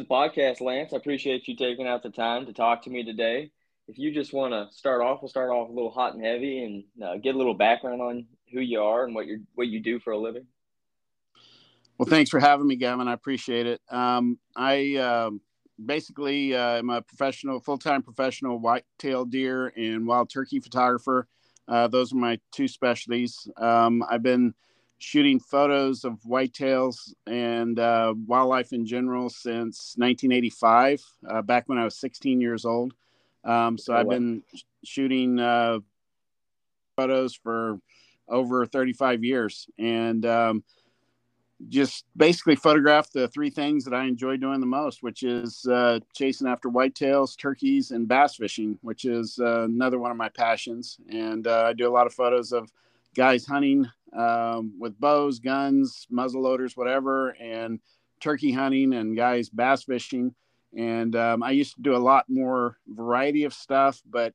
[0.00, 0.92] the podcast, Lance.
[0.92, 3.50] I appreciate you taking out the time to talk to me today.
[3.88, 6.64] If you just want to start off, we'll start off a little hot and heavy
[6.64, 9.80] and uh, get a little background on who you are and what you what you
[9.80, 10.46] do for a living.
[11.98, 13.08] Well, thanks for having me, Gavin.
[13.08, 13.80] I appreciate it.
[13.90, 15.30] Um, I uh,
[15.82, 21.26] basically uh, am a professional, full time professional whitetail deer and wild turkey photographer.
[21.68, 23.48] Uh, those are my two specialties.
[23.56, 24.54] Um, I've been
[24.98, 31.84] shooting photos of whitetails and uh, wildlife in general since 1985, uh, back when I
[31.84, 32.94] was 16 years old.
[33.44, 34.42] Um, so oh, I've been
[34.84, 35.78] shooting uh,
[36.96, 37.78] photos for
[38.28, 40.64] over 35 years and um,
[41.68, 46.00] just basically photograph the three things that I enjoy doing the most, which is uh,
[46.14, 50.98] chasing after whitetails, turkeys, and bass fishing, which is uh, another one of my passions.
[51.08, 52.70] And uh, I do a lot of photos of
[53.14, 57.80] guys hunting um, with bows, guns, muzzle loaders, whatever, and
[58.20, 60.34] turkey hunting and guys bass fishing.
[60.76, 64.34] And um, I used to do a lot more variety of stuff, but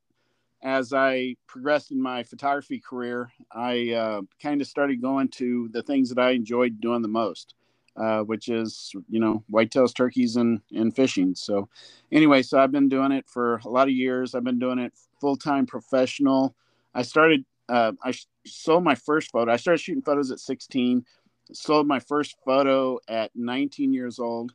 [0.63, 5.81] as I progressed in my photography career, I uh, kind of started going to the
[5.81, 7.55] things that I enjoyed doing the most,
[7.97, 11.33] uh, which is, you know, whitetails, turkeys, and, and fishing.
[11.33, 11.67] So,
[12.11, 14.35] anyway, so I've been doing it for a lot of years.
[14.35, 16.55] I've been doing it full time professional.
[16.93, 18.13] I started uh, I
[18.45, 19.51] sold my first photo.
[19.51, 21.05] I started shooting photos at 16,
[21.53, 24.53] sold my first photo at 19 years old,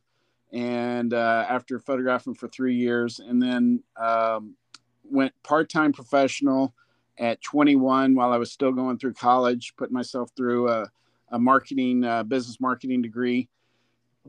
[0.51, 4.55] and uh, after photographing for three years, and then um,
[5.03, 6.73] went part time professional
[7.17, 10.91] at 21 while I was still going through college, putting myself through a,
[11.31, 13.49] a marketing, uh, business marketing degree.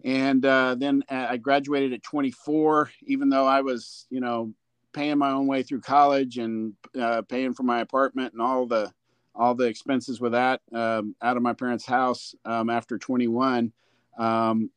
[0.05, 4.53] And uh, then uh, I graduated at 24, even though I was, you know,
[4.99, 8.93] paying my own way through college and uh, paying for my apartment and all the
[9.33, 13.73] all the expenses with that um, out of my parents' house um, after 21.
[14.19, 14.71] Um,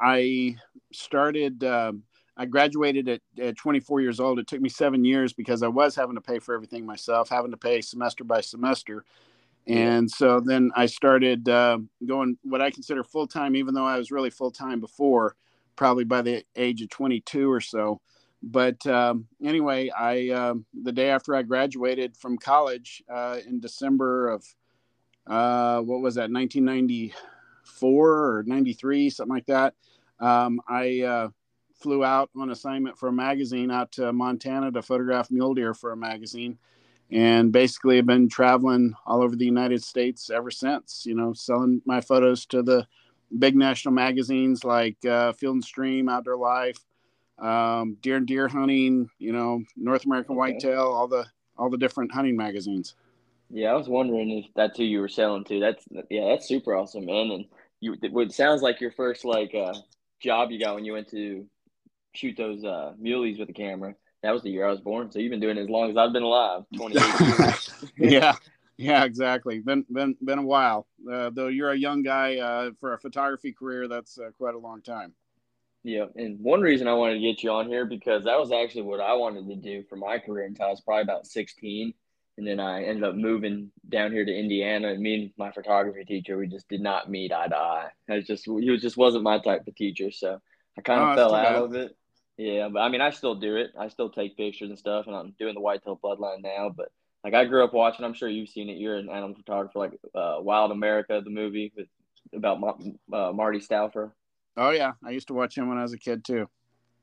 [0.00, 0.56] I
[0.92, 1.62] started.
[1.62, 1.92] Uh,
[2.38, 4.38] I graduated at, at 24 years old.
[4.38, 7.50] It took me seven years because I was having to pay for everything myself, having
[7.50, 9.04] to pay semester by semester.
[9.66, 13.98] And so then I started uh, going what I consider full time, even though I
[13.98, 15.36] was really full time before,
[15.76, 18.00] probably by the age of 22 or so
[18.42, 24.28] but um, anyway, I um, the day after I graduated from college uh, in December
[24.28, 24.44] of
[25.26, 29.74] uh, what was that, 1994 or 93, something like that.
[30.18, 31.28] Um, I uh,
[31.74, 35.92] flew out on assignment for a magazine out to Montana to photograph mule deer for
[35.92, 36.58] a magazine,
[37.10, 41.04] and basically have been traveling all over the United States ever since.
[41.04, 42.86] You know, selling my photos to the
[43.38, 46.78] big national magazines like uh, Field and Stream, Outdoor Life
[47.40, 50.38] um, deer and deer hunting, you know, North American okay.
[50.38, 52.94] whitetail, all the all the different hunting magazines.
[53.50, 55.60] Yeah, I was wondering if that's who you were selling to.
[55.60, 57.30] That's yeah, that's super awesome, man.
[57.30, 57.44] And
[57.80, 59.74] you, it sounds like your first like uh,
[60.20, 61.46] job you got when you went to
[62.14, 63.94] shoot those uh, muleys with a camera.
[64.22, 65.10] That was the year I was born.
[65.10, 66.96] So you've been doing it as long as I've been alive, twenty
[67.96, 68.34] yeah,
[68.76, 69.60] yeah, exactly.
[69.60, 70.86] Been been been a while.
[71.10, 74.58] Uh, though you're a young guy uh, for a photography career, that's uh, quite a
[74.58, 75.14] long time.
[75.82, 78.82] Yeah, and one reason I wanted to get you on here because that was actually
[78.82, 81.94] what I wanted to do for my career until I was probably about 16.
[82.36, 86.04] And then I ended up moving down here to Indiana, and me and my photography
[86.04, 87.88] teacher, we just did not meet eye to eye.
[88.08, 90.40] I just he just wasn't my type of teacher, so
[90.78, 91.62] I kind of oh, fell out bad.
[91.62, 91.96] of it.
[92.38, 93.72] Yeah, but I mean, I still do it.
[93.78, 96.70] I still take pictures and stuff, and I'm doing the whitetail bloodline now.
[96.74, 96.88] But
[97.22, 98.06] like, I grew up watching.
[98.06, 98.78] I'm sure you've seen it.
[98.78, 101.88] You're an animal photographer, like uh, Wild America, the movie with
[102.32, 102.62] about
[103.12, 104.12] uh, Marty Stouffer.
[104.56, 106.48] Oh yeah, I used to watch him when I was a kid too.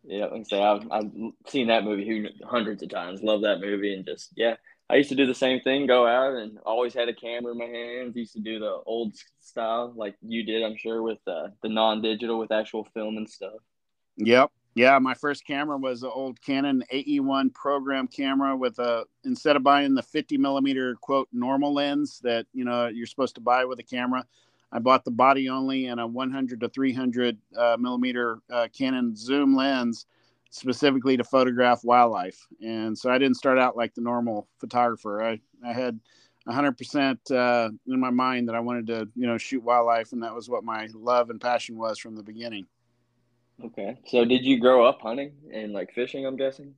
[0.03, 1.11] Yeah, like I say, I've, I've
[1.47, 3.21] seen that movie hundreds of times.
[3.21, 4.55] Love that movie, and just yeah,
[4.89, 5.85] I used to do the same thing.
[5.85, 8.15] Go out and always had a camera in my hands.
[8.15, 12.39] Used to do the old style, like you did, I'm sure, with uh, the non-digital
[12.39, 13.59] with actual film and stuff.
[14.17, 14.51] Yep.
[14.75, 19.63] Yeah, my first camera was an old Canon AE1 program camera with a instead of
[19.63, 23.79] buying the 50 millimeter quote normal lens that you know you're supposed to buy with
[23.79, 24.23] a camera,
[24.71, 29.55] I bought the body only and a 100 to 300 uh, millimeter uh, Canon zoom
[29.55, 30.05] lens
[30.49, 32.45] specifically to photograph wildlife.
[32.61, 35.23] And so I didn't start out like the normal photographer.
[35.23, 35.99] I, I had
[36.47, 40.33] 100% uh, in my mind that I wanted to, you know, shoot wildlife, and that
[40.33, 42.65] was what my love and passion was from the beginning.
[43.63, 43.97] Okay.
[44.05, 46.25] So did you grow up hunting and like fishing?
[46.25, 46.73] I'm guessing.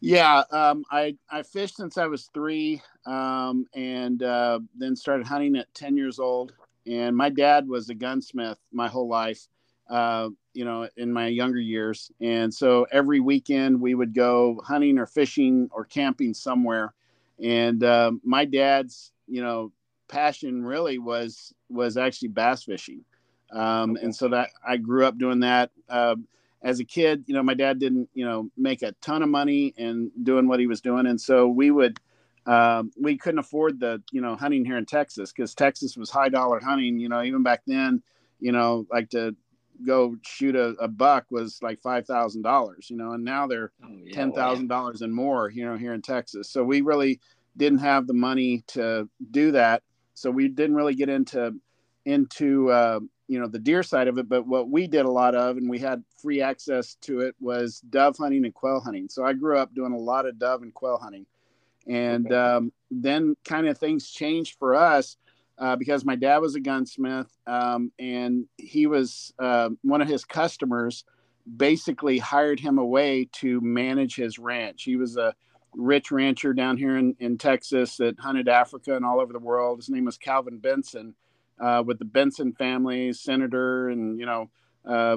[0.00, 5.56] Yeah, um, I I fished since I was three, um, and uh, then started hunting
[5.56, 6.52] at ten years old
[6.86, 9.48] and my dad was a gunsmith my whole life
[9.90, 12.10] uh, you know in my younger years.
[12.20, 16.94] And so every weekend we would go hunting or fishing or camping somewhere.
[17.42, 19.72] And uh, my dad's you know
[20.08, 23.04] passion really was was actually bass fishing.
[23.52, 24.04] Um, okay.
[24.06, 25.70] and so that i grew up doing that.
[25.88, 26.26] Um,
[26.62, 29.74] as a kid, you know, my dad didn't, you know, make a ton of money
[29.76, 32.00] and doing what he was doing, and so we would,
[32.46, 36.28] um, we couldn't afford the, you know, hunting here in Texas because Texas was high
[36.28, 36.98] dollar hunting.
[36.98, 38.02] You know, even back then,
[38.40, 39.34] you know, like to
[39.84, 42.90] go shoot a, a buck was like five thousand dollars.
[42.90, 45.50] You know, and now they're oh, yeah, ten thousand dollars and more.
[45.50, 47.20] You know, here in Texas, so we really
[47.56, 49.82] didn't have the money to do that.
[50.14, 51.54] So we didn't really get into
[52.04, 55.34] into uh, you know the deer side of it but what we did a lot
[55.34, 59.24] of and we had free access to it was dove hunting and quail hunting so
[59.24, 61.24] i grew up doing a lot of dove and quail hunting
[61.86, 65.16] and um, then kind of things changed for us
[65.58, 70.24] uh, because my dad was a gunsmith um, and he was uh, one of his
[70.24, 71.04] customers
[71.56, 74.84] basically hired him away to manage his ranch.
[74.84, 75.34] He was a
[75.74, 79.78] rich rancher down here in, in texas that hunted africa and all over the world.
[79.78, 81.14] His name was calvin bentsen
[81.60, 84.50] uh, with the Bentsen family, senator, and you know,
[84.84, 85.16] uh,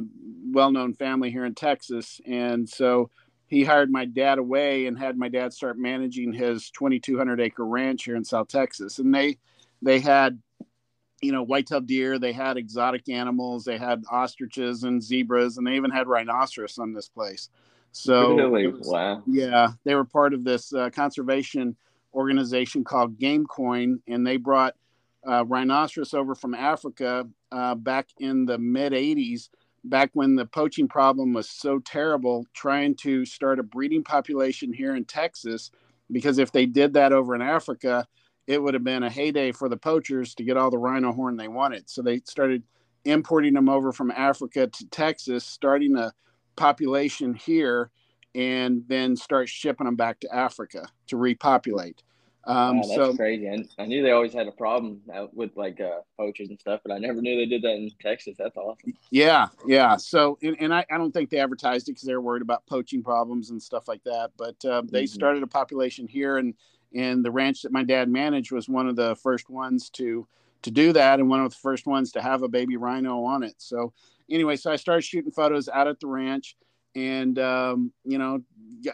[0.52, 2.22] well-known family here in Texas.
[2.26, 3.10] And so
[3.48, 8.04] he hired my dad away and had my dad start managing his 2,200 acre ranch
[8.04, 9.00] here in South Texas.
[9.00, 9.38] And they
[9.82, 10.40] they had
[11.22, 15.76] you know white-tailed deer, they had exotic animals, they had ostriches and zebras, and they
[15.76, 17.50] even had rhinoceros on this place.
[17.92, 18.68] So really?
[18.68, 19.24] was, wow.
[19.26, 21.76] Yeah, they were part of this uh, conservation
[22.14, 24.76] organization called GameCoin, and they brought
[25.28, 29.50] uh, rhinoceros over from Africa uh, back in the mid 80s,
[29.90, 34.96] back when the poaching problem was so terrible, trying to start a breeding population here
[34.96, 35.72] in Texas.
[36.12, 38.08] Because if they did that over in Africa,
[38.48, 41.36] it would have been a heyday for the poachers to get all the rhino horn
[41.36, 41.90] they wanted.
[41.90, 42.64] So they started
[43.04, 46.14] importing them over from Africa to Texas, starting a
[46.56, 47.92] population here,
[48.36, 52.04] and then start shipping them back to Africa to repopulate.
[52.48, 53.46] Um, wow, that's so, crazy.
[53.46, 55.02] And I knew they always had a problem
[55.34, 58.38] with like uh, poachers and stuff, but I never knew they did that in Texas.
[58.40, 58.94] That's awesome.
[59.12, 59.98] Yeah, yeah.
[59.98, 62.66] So, and, and I, I don't think they advertised it because they were worried about
[62.66, 64.32] poaching problems and stuff like that.
[64.38, 65.14] But uh, they mm-hmm.
[65.14, 66.54] started a population here, and
[66.96, 70.26] and the ranch that my dad managed was one of the first ones to
[70.62, 73.44] to do that, and one of the first ones to have a baby rhino on
[73.44, 73.56] it.
[73.58, 73.92] So,
[74.32, 76.56] anyway, so I started shooting photos out at the ranch
[76.96, 78.42] and um, you know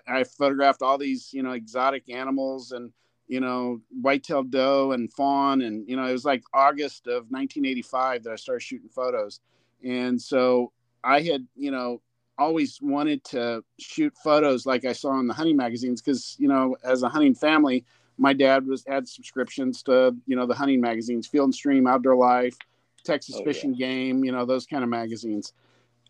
[0.08, 2.92] i photographed all these you know exotic animals and
[3.28, 8.24] you know, white-tailed doe and fawn, and you know, it was like August of 1985
[8.24, 9.40] that I started shooting photos,
[9.84, 10.72] and so
[11.04, 12.02] I had, you know,
[12.38, 16.76] always wanted to shoot photos like I saw in the hunting magazines because, you know,
[16.84, 17.86] as a hunting family,
[18.18, 22.16] my dad was had subscriptions to, you know, the hunting magazines, Field and Stream, Outdoor
[22.16, 22.58] Life,
[23.04, 23.88] Texas oh, Fishing yeah.
[23.88, 25.54] Game, you know, those kind of magazines.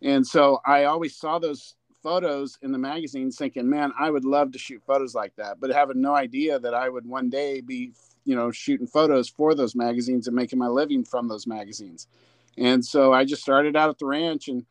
[0.01, 4.51] And so I always saw those photos in the magazines thinking, man, I would love
[4.51, 7.93] to shoot photos like that, but having no idea that I would one day be,
[8.25, 12.07] you know, shooting photos for those magazines and making my living from those magazines.
[12.57, 14.65] And so I just started out at the ranch and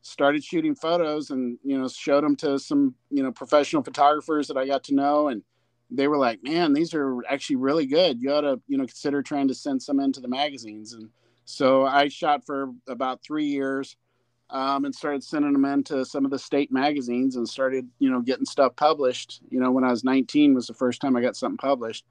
[0.00, 4.56] started shooting photos and, you know, showed them to some, you know, professional photographers that
[4.56, 5.28] I got to know.
[5.28, 5.42] And
[5.90, 8.22] they were like, man, these are actually really good.
[8.22, 10.92] You ought to, you know, consider trying to send some into the magazines.
[10.92, 11.10] And
[11.44, 13.96] so I shot for about three years
[14.50, 18.20] um, and started sending them into some of the state magazines and started, you know,
[18.20, 19.40] getting stuff published.
[19.50, 22.04] You know, when I was 19 was the first time I got something published.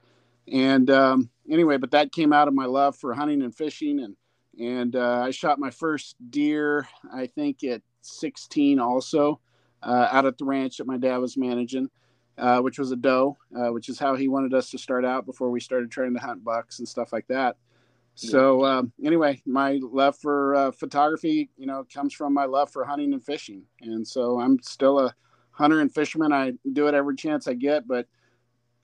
[0.52, 4.16] And um, anyway, but that came out of my love for hunting and fishing, and
[4.60, 9.42] and uh, I shot my first deer, I think at 16, also
[9.84, 11.90] uh, out at the ranch that my dad was managing.
[12.38, 15.26] Uh, which was a doe, uh, which is how he wanted us to start out
[15.26, 17.56] before we started trying to hunt bucks and stuff like that.
[18.16, 22.86] So um, anyway, my love for uh, photography, you know, comes from my love for
[22.86, 25.14] hunting and fishing, and so I'm still a
[25.52, 26.32] hunter and fisherman.
[26.32, 28.08] I do it every chance I get, but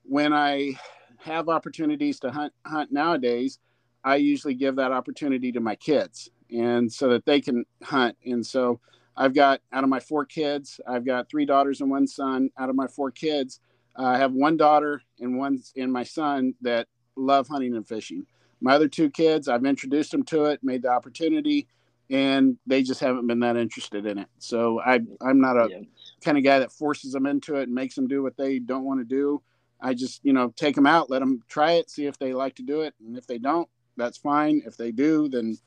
[0.04, 0.74] when I
[1.18, 3.60] have opportunities to hunt hunt nowadays,
[4.04, 8.18] I usually give that opportunity to my kids, and so that they can hunt.
[8.26, 8.82] And so
[9.16, 12.50] I've got out of my four kids, I've got three daughters and one son.
[12.58, 13.62] Out of my four kids,
[13.98, 18.26] uh, I have one daughter and one and my son that love hunting and fishing
[18.62, 21.68] my other two kids, I've introduced them to it, made the opportunity,
[22.10, 24.28] and they just haven't been that interested in it.
[24.38, 25.80] So I, I'm not a yeah.
[26.24, 28.84] kind of guy that forces them into it and makes them do what they don't
[28.84, 29.42] want to do.
[29.82, 32.56] I just, you know, take them out, let them try it, see if they like
[32.56, 34.62] to do it, and if they don't, that's fine.
[34.66, 35.58] If they do, then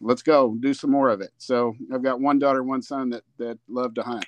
[0.00, 1.30] let's go do some more of it.
[1.38, 4.26] So I've got one daughter, one son that that love to hunt.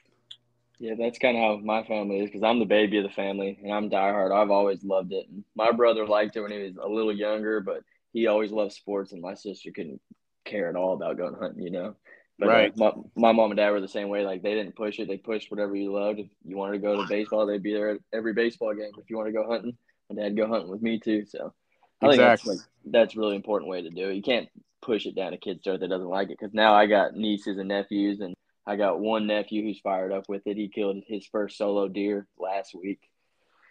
[0.79, 3.59] Yeah, that's kind of how my family is because I'm the baby of the family
[3.63, 4.35] and I'm diehard.
[4.35, 5.29] I've always loved it.
[5.29, 7.83] And my brother liked it when he was a little younger, but
[8.15, 10.01] he always loved sports, and my sister couldn't
[10.47, 11.97] care at all about going hunting, you know.
[12.39, 12.73] But uh, right.
[12.73, 14.25] Uh, my, my mom and dad were the same way.
[14.25, 16.21] Like they didn't push it; they pushed whatever you loved.
[16.21, 18.93] If you wanted to go to baseball, they'd be there at every baseball game.
[18.97, 19.77] If you want to go hunting,
[20.09, 21.27] my dad go hunting with me too.
[21.27, 21.53] So
[22.01, 24.15] I think that's like, that's really important way to do it.
[24.15, 24.49] You can't
[24.81, 26.39] push it down a kid's throat that doesn't like it.
[26.39, 28.35] Because now I got nieces and nephews, and
[28.67, 30.57] I got one nephew who's fired up with it.
[30.57, 33.01] He killed his first solo deer last week,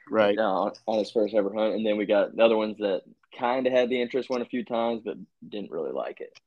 [0.10, 0.38] right?
[0.38, 3.04] Uh, on his first ever hunt, and then we got the other ones that
[3.38, 5.18] kind of had the interest, one a few times, but
[5.50, 6.38] didn't really like it.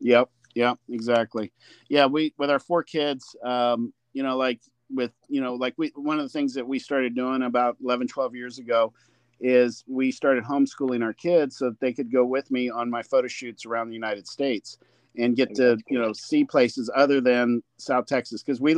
[0.00, 1.52] Yep, yep, exactly.
[1.88, 4.60] Yeah, we with our four kids, um, you know, like
[4.90, 8.08] with you know, like we one of the things that we started doing about 11,
[8.08, 8.92] 12 years ago
[9.40, 13.02] is we started homeschooling our kids so that they could go with me on my
[13.02, 14.78] photo shoots around the United States
[15.16, 18.76] and get to you know see places other than South Texas because we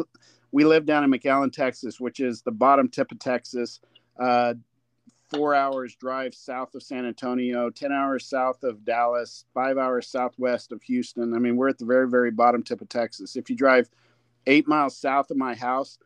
[0.53, 3.81] we live down in McAllen, Texas, which is the bottom tip of Texas.
[4.19, 4.55] Uh,
[5.31, 10.73] four hours drive south of San Antonio, 10 hours south of Dallas, five hours southwest
[10.73, 11.35] of Houston.
[11.35, 13.37] I mean, we're at the very, very bottom tip of Texas.
[13.37, 13.89] If you drive
[14.47, 15.99] eight miles south of my house,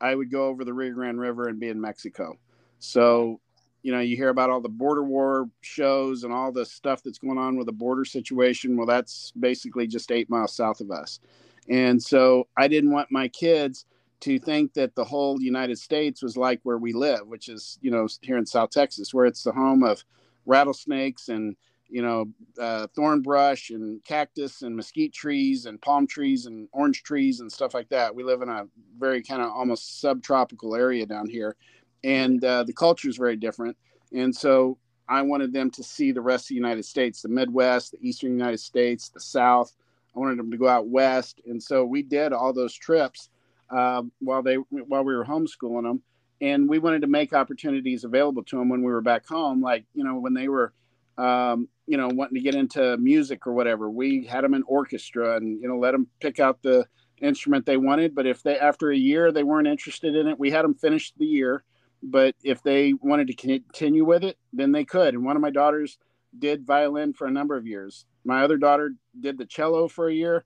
[0.00, 2.38] I would go over the Rio Grande River and be in Mexico.
[2.78, 3.40] So
[3.82, 7.18] you know, you hear about all the border war shows and all the stuff that's
[7.18, 8.76] going on with the border situation.
[8.76, 11.20] Well, that's basically just eight miles south of us.
[11.68, 13.86] And so I didn't want my kids
[14.20, 17.90] to think that the whole United States was like where we live, which is, you
[17.90, 20.04] know, here in South Texas, where it's the home of
[20.46, 21.56] rattlesnakes and,
[21.88, 22.26] you know,
[22.60, 27.50] uh, thorn brush and cactus and mesquite trees and palm trees and orange trees and
[27.50, 28.14] stuff like that.
[28.14, 28.66] We live in a
[28.98, 31.56] very kind of almost subtropical area down here
[32.04, 33.76] and uh, the culture is very different.
[34.12, 37.92] And so I wanted them to see the rest of the United States, the Midwest,
[37.92, 39.74] the Eastern United States, the South.
[40.14, 43.30] I wanted them to go out west, and so we did all those trips
[43.70, 46.02] uh, while they while we were homeschooling them,
[46.40, 49.60] and we wanted to make opportunities available to them when we were back home.
[49.60, 50.72] Like you know when they were,
[51.16, 55.36] um, you know, wanting to get into music or whatever, we had them in orchestra,
[55.36, 56.86] and you know let them pick out the
[57.20, 58.14] instrument they wanted.
[58.14, 61.12] But if they after a year they weren't interested in it, we had them finish
[61.16, 61.64] the year
[62.02, 65.14] but if they wanted to continue with it, then they could.
[65.14, 65.98] And one of my daughters
[66.38, 68.06] did violin for a number of years.
[68.24, 70.44] My other daughter did the cello for a year.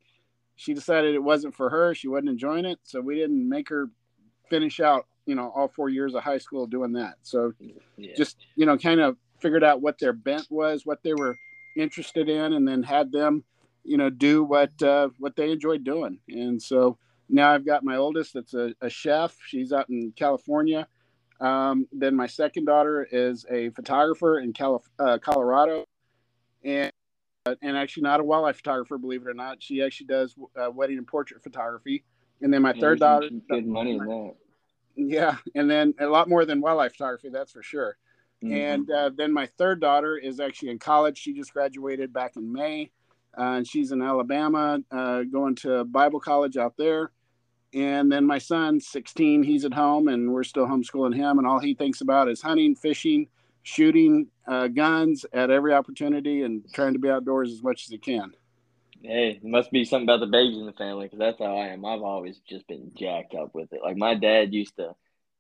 [0.63, 1.95] She decided it wasn't for her.
[1.95, 3.89] She wasn't enjoying it, so we didn't make her
[4.49, 7.15] finish out, you know, all four years of high school doing that.
[7.23, 7.53] So
[7.97, 8.15] yeah.
[8.17, 11.37] just, you know, kind of figured out what their bent was, what they were
[11.77, 13.45] interested in, and then had them,
[13.85, 16.19] you know, do what uh, what they enjoyed doing.
[16.29, 19.37] And so now I've got my oldest that's a, a chef.
[19.47, 20.87] She's out in California
[21.43, 25.85] um, then my second daughter is a photographer in Calif- uh, Colorado,
[26.65, 26.93] and
[27.45, 29.63] and actually not a wildlife photographer, believe it or not.
[29.63, 32.05] She actually does uh, wedding and portrait photography.
[32.41, 34.35] And then my third daughter, good money in that.
[34.95, 37.97] Yeah, and then a lot more than wildlife photography, that's for sure.
[38.43, 38.55] Mm-hmm.
[38.55, 41.19] And uh, then my third daughter is actually in college.
[41.19, 42.91] She just graduated back in May,
[43.39, 47.13] uh, and she's in Alabama, uh, going to Bible college out there.
[47.75, 51.39] And then my son, 16, he's at home and we're still homeschooling him.
[51.39, 53.29] And all he thinks about is hunting, fishing,
[53.63, 57.99] shooting uh, guns at every opportunity and trying to be outdoors as much as he
[57.99, 58.33] can.
[59.03, 61.69] Hey, it must be something about the babies in the family because that's how I
[61.69, 61.85] am.
[61.85, 63.81] I've always just been jacked up with it.
[63.83, 64.95] Like my dad used to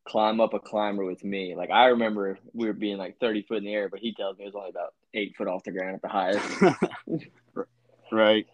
[0.05, 1.55] climb up a climber with me.
[1.57, 4.37] Like I remember we were being like 30 foot in the air, but he tells
[4.37, 7.26] me it was only about eight foot off the ground at the highest.
[8.12, 8.47] right.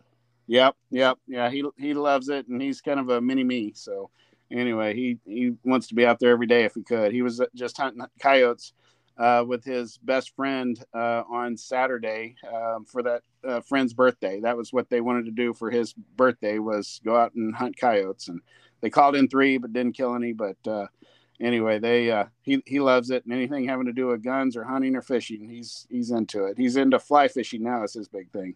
[0.46, 1.50] Yep, yep, yeah.
[1.50, 3.72] He he loves it, and he's kind of a mini me.
[3.74, 4.08] So,
[4.50, 7.12] anyway, he he wants to be out there every day if he could.
[7.12, 8.72] He was just hunting coyotes
[9.18, 14.40] uh, with his best friend uh, on Saturday um, for that uh, friend's birthday.
[14.40, 17.76] That was what they wanted to do for his birthday was go out and hunt
[17.76, 18.40] coyotes, and
[18.80, 20.32] they called in three but didn't kill any.
[20.32, 20.86] But uh,
[21.40, 24.64] anyway, they uh, he he loves it, and anything having to do with guns or
[24.64, 26.56] hunting or fishing, he's he's into it.
[26.56, 27.82] He's into fly fishing now.
[27.82, 28.54] Is his big thing.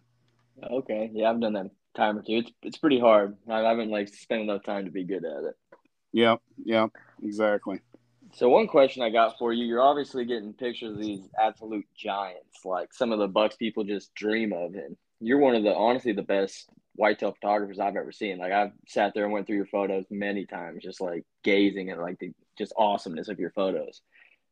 [0.63, 2.37] Okay, yeah, I've done that time or two.
[2.37, 3.35] It's it's pretty hard.
[3.49, 5.57] I haven't like spent enough time to be good at it.
[6.13, 6.87] Yeah, yeah,
[7.21, 7.81] exactly.
[8.33, 12.65] So one question I got for you: You're obviously getting pictures of these absolute giants,
[12.65, 16.13] like some of the bucks people just dream of, and you're one of the honestly
[16.13, 18.39] the best whitetail photographers I've ever seen.
[18.39, 21.99] Like I've sat there and went through your photos many times, just like gazing at
[21.99, 24.01] like the just awesomeness of your photos.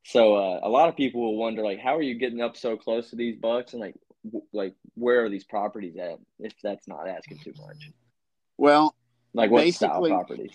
[0.04, 2.78] So uh, a lot of people will wonder like, how are you getting up so
[2.78, 3.96] close to these bucks, and like
[4.54, 6.20] like where are these properties at?
[6.40, 7.90] If that's not asking too much.
[8.58, 8.94] Well,
[9.34, 10.54] like what style properties?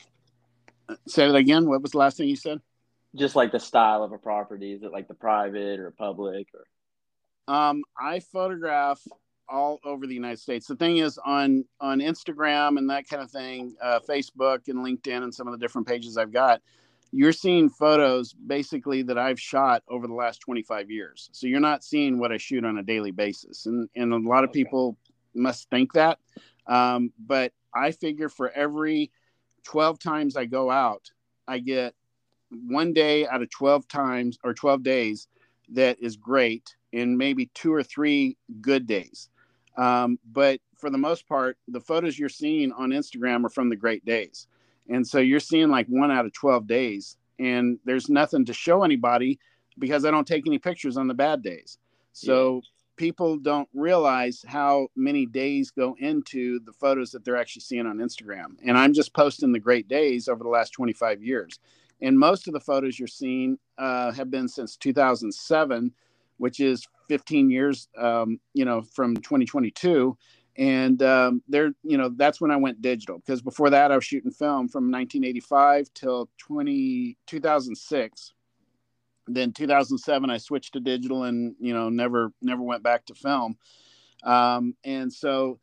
[1.08, 1.68] Say it again.
[1.68, 2.60] What was the last thing you said?
[3.16, 4.72] Just like the style of a property.
[4.72, 6.66] Is it like the private or public or?
[7.52, 9.00] Um, I photograph
[9.48, 10.66] all over the United States.
[10.66, 15.22] The thing is on on Instagram and that kind of thing, uh, Facebook and LinkedIn
[15.22, 16.60] and some of the different pages I've got
[17.12, 21.30] you're seeing photos basically that I've shot over the last 25 years.
[21.32, 23.66] So you're not seeing what I shoot on a daily basis.
[23.66, 24.64] And, and a lot of okay.
[24.64, 24.96] people
[25.34, 26.18] must think that.
[26.66, 29.12] Um, but I figure for every
[29.64, 31.10] 12 times I go out,
[31.46, 31.94] I get
[32.50, 35.28] one day out of 12 times or 12 days
[35.70, 39.28] that is great and maybe two or three good days.
[39.76, 43.76] Um, but for the most part, the photos you're seeing on Instagram are from the
[43.76, 44.46] great days.
[44.88, 48.84] And so you're seeing like one out of 12 days, and there's nothing to show
[48.84, 49.38] anybody
[49.78, 51.78] because I don't take any pictures on the bad days.
[52.12, 52.60] So yeah.
[52.96, 57.98] people don't realize how many days go into the photos that they're actually seeing on
[57.98, 58.56] Instagram.
[58.64, 61.58] And I'm just posting the great days over the last 25 years.
[62.02, 65.92] And most of the photos you're seeing uh, have been since 2007,
[66.36, 70.16] which is 15 years, um, you know, from 2022
[70.58, 74.06] and um, there you know that's when i went digital because before that i was
[74.06, 78.32] shooting film from 1985 till 20 2006
[79.28, 83.56] then 2007 i switched to digital and you know never never went back to film.
[84.22, 85.58] Um, and so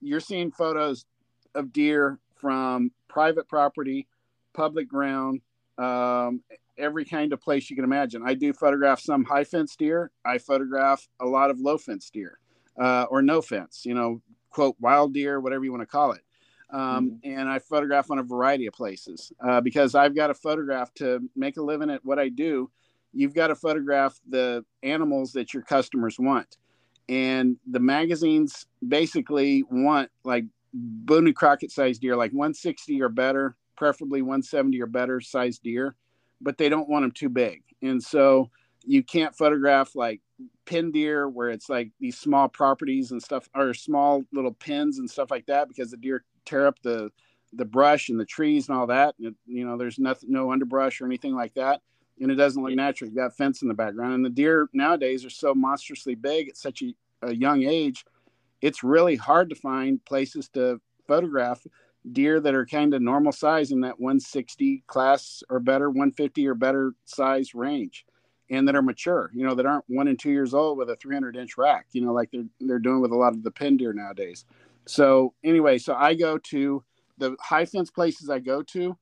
[0.00, 1.06] you're seeing photos
[1.54, 4.08] of deer from private property
[4.52, 5.40] public ground
[5.82, 6.42] um,
[6.78, 10.38] every kind of place you can imagine i do photograph some high fence deer i
[10.38, 12.38] photograph a lot of low fence deer
[12.78, 14.20] uh, or no fence, you know,
[14.50, 16.22] quote wild deer, whatever you want to call it.
[16.70, 17.38] Um, mm-hmm.
[17.38, 21.20] And I photograph on a variety of places uh, because I've got to photograph to
[21.36, 22.70] make a living at what I do.
[23.12, 26.56] You've got to photograph the animals that your customers want.
[27.08, 34.22] And the magazines basically want like Boone Crockett size deer, like 160 or better, preferably
[34.22, 35.96] 170 or better size deer,
[36.40, 37.64] but they don't want them too big.
[37.82, 38.48] And so
[38.84, 40.20] you can't photograph like
[40.66, 45.10] pin deer where it's like these small properties and stuff or small little pins and
[45.10, 47.10] stuff like that because the deer tear up the
[47.54, 49.16] the brush and the trees and all that.
[49.18, 51.80] And, you know there's nothing no underbrush or anything like that
[52.20, 53.10] and it doesn't look natural.
[53.10, 56.56] You got fence in the background and the deer nowadays are so monstrously big at
[56.56, 58.04] such a, a young age
[58.60, 61.66] it's really hard to find places to photograph
[62.10, 66.54] deer that are kind of normal size in that 160 class or better 150 or
[66.54, 68.04] better size range
[68.50, 70.96] and that are mature, you know, that aren't one and two years old with a
[70.96, 73.76] 300 inch rack, you know, like they're, they're doing with a lot of the pin
[73.76, 74.44] deer nowadays.
[74.86, 76.84] So anyway, so I go to
[77.18, 78.96] the high fence places I go to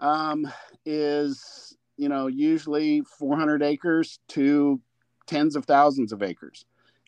[0.00, 0.50] um,
[0.84, 4.80] is, you know, usually 400 acres to
[5.26, 6.66] tens of thousands of acres.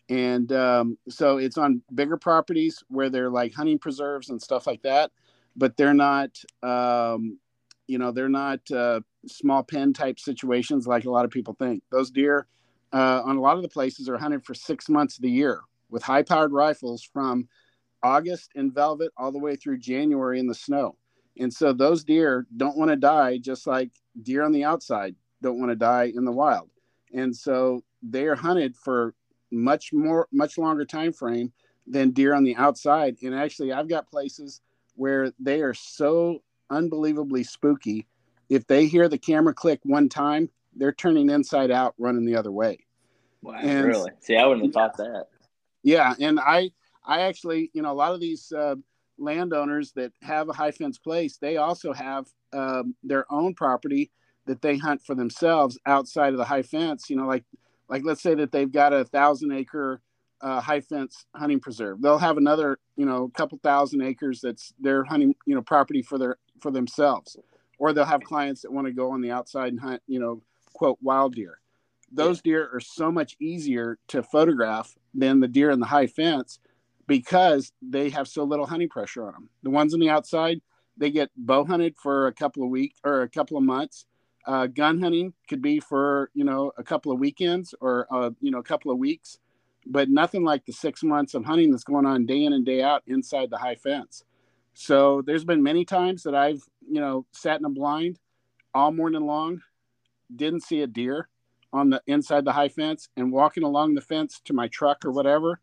[0.09, 4.81] And um, so it's on bigger properties where they're like hunting preserves and stuff like
[4.81, 5.11] that,
[5.55, 7.37] but they're not, um,
[7.87, 11.83] you know, they're not uh, small pen type situations like a lot of people think.
[11.91, 12.47] Those deer
[12.91, 15.61] uh, on a lot of the places are hunted for six months of the year
[15.91, 17.47] with high powered rifles from
[18.01, 20.95] August in velvet all the way through January in the snow.
[21.37, 23.91] And so those deer don't want to die just like
[24.21, 26.69] deer on the outside don't want to die in the wild.
[27.13, 29.13] And so they are hunted for
[29.51, 31.51] much more much longer time frame
[31.87, 33.17] than deer on the outside.
[33.23, 34.61] And actually I've got places
[34.95, 38.05] where they are so unbelievably spooky
[38.49, 42.51] if they hear the camera click one time, they're turning inside out, running the other
[42.51, 42.79] way.
[43.41, 44.11] Wow, and, really?
[44.19, 45.27] See, I wouldn't have thought that.
[45.83, 46.71] Yeah, and I,
[47.05, 48.75] I actually, you know, a lot of these uh,
[49.17, 54.11] landowners that have a high fence place, they also have um, their own property
[54.45, 57.09] that they hunt for themselves outside of the high fence.
[57.09, 57.45] You know, like,
[57.89, 60.01] like let's say that they've got a thousand acre
[60.41, 62.01] uh, high fence hunting preserve.
[62.01, 66.17] They'll have another, you know, couple thousand acres that's their hunting, you know, property for
[66.17, 67.37] their for themselves
[67.79, 70.41] or they'll have clients that want to go on the outside and hunt, you know,
[70.73, 71.59] quote wild deer.
[72.11, 76.59] Those deer are so much easier to photograph than the deer in the high fence
[77.07, 79.49] because they have so little hunting pressure on them.
[79.63, 80.61] The ones on the outside,
[80.97, 84.05] they get bow hunted for a couple of weeks or a couple of months.
[84.49, 88.49] Uh, gun hunting could be for you know a couple of weekends or uh, you
[88.49, 89.37] know a couple of weeks,
[89.85, 92.81] but nothing like the six months of hunting that's going on day in and day
[92.81, 94.23] out inside the high fence.
[94.73, 98.17] So there's been many times that I've, you know, sat in a blind
[98.73, 99.61] all morning long,
[100.35, 101.29] didn't see a deer
[101.71, 105.11] on the inside the high fence and walking along the fence to my truck or
[105.11, 105.59] whatever,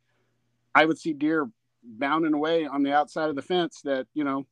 [0.76, 1.50] I would see deer
[1.82, 4.46] bounding away on the outside of the fence that, you know,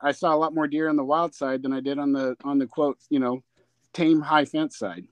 [0.00, 2.36] I saw a lot more deer on the wild side than I did on the
[2.44, 3.42] on the quote, you know,
[3.92, 5.06] tame high fence side.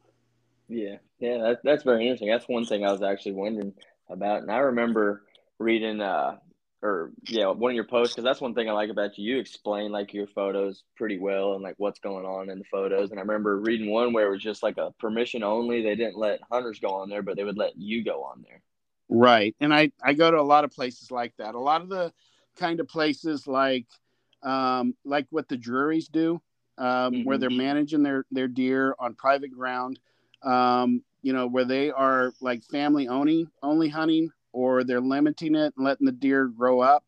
[0.68, 0.96] Yeah.
[1.18, 2.28] Yeah, that, that's very interesting.
[2.28, 3.74] That's one thing I was actually wondering
[4.08, 4.42] about.
[4.42, 5.22] And I remember
[5.58, 6.36] reading uh
[6.80, 9.34] or yeah, one of your posts because that's one thing I like about you.
[9.34, 13.10] You explain like your photos pretty well and like what's going on in the photos.
[13.10, 15.82] And I remember reading one where it was just like a permission only.
[15.82, 18.62] They didn't let hunters go on there, but they would let you go on there.
[19.08, 21.54] Right, and I I go to a lot of places like that.
[21.54, 22.12] A lot of the
[22.56, 23.86] kind of places like
[24.42, 26.40] um, like what the Drurys do,
[26.78, 27.24] um, mm-hmm.
[27.24, 29.98] where they're managing their their deer on private ground.
[30.42, 35.74] Um, you know, where they are like family owning only hunting or they're limiting it
[35.76, 37.04] and letting the deer grow up.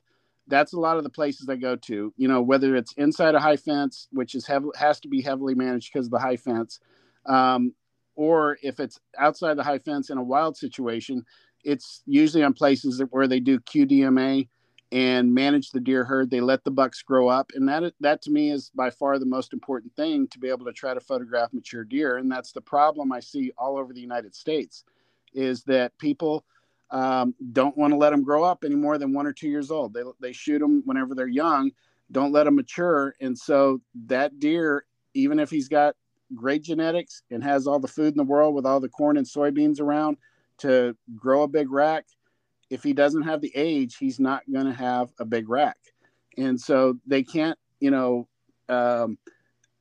[0.49, 2.13] That's a lot of the places I go to.
[2.17, 5.93] You know, whether it's inside a high fence, which is has to be heavily managed
[5.93, 6.81] because of the high fence,
[7.27, 7.73] um,
[8.17, 11.25] or if it's outside the high fence in a wild situation,
[11.65, 14.49] it's usually on places where they do QDMA
[14.93, 16.31] and manage the deer herd.
[16.31, 19.27] They let the bucks grow up, and that that to me is by far the
[19.27, 22.17] most important thing to be able to try to photograph mature deer.
[22.17, 24.85] And that's the problem I see all over the United States,
[25.33, 26.45] is that people
[26.91, 29.71] um, don't want to let them grow up any more than one or two years
[29.71, 29.95] old.
[29.95, 31.71] They they shoot them whenever they're young,
[32.11, 35.95] don't let them mature, and so that deer, even if he's got
[36.35, 39.27] great genetics and has all the food in the world with all the corn and
[39.27, 40.17] soybeans around
[40.59, 42.05] to grow a big rack
[42.71, 45.77] if he doesn't have the age, he's not going to have a big rack.
[46.39, 48.29] And so they can't, you know,
[48.69, 49.19] um,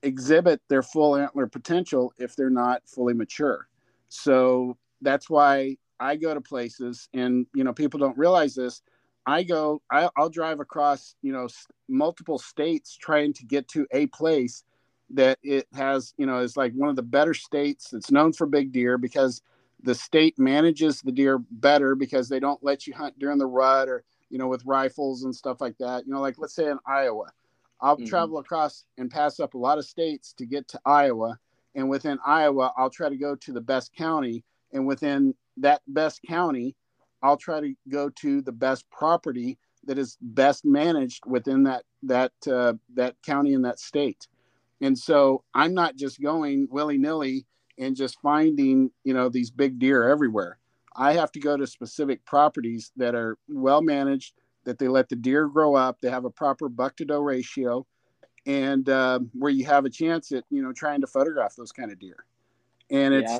[0.02, 3.68] exhibit their full antler potential if they're not fully mature.
[4.10, 8.82] So that's why I go to places, and you know, people don't realize this.
[9.26, 11.48] I go, I, will drive across, you know,
[11.88, 14.64] multiple states trying to get to a place
[15.12, 18.48] that it has, you know, is like one of the better states that's known for
[18.48, 19.42] big deer because
[19.84, 23.88] the state manages the deer better because they don't let you hunt during the rut
[23.88, 26.06] or you know with rifles and stuff like that.
[26.06, 27.26] You know like let's say in iowa
[27.82, 28.06] i'll mm-hmm.
[28.06, 31.40] travel across and pass up a lot of states to get to iowa.
[31.76, 34.44] And within iowa i'll try to go to the best county.
[34.74, 36.76] And within that best county
[37.22, 42.34] i'll try to go to the best property that is best managed within that that
[42.52, 44.28] uh, that county in that state.
[44.82, 47.46] And so i'm not just going willy-nilly
[47.80, 50.60] and just finding you know these big deer everywhere.
[50.96, 54.34] I have to go to specific properties that are well managed
[54.66, 57.86] that they let the deer grow up they have a proper buck to doe ratio
[58.46, 61.92] and uh, where you have a chance at you know trying to photograph those kind
[61.92, 62.26] of deer.
[62.90, 63.40] And it's yeah.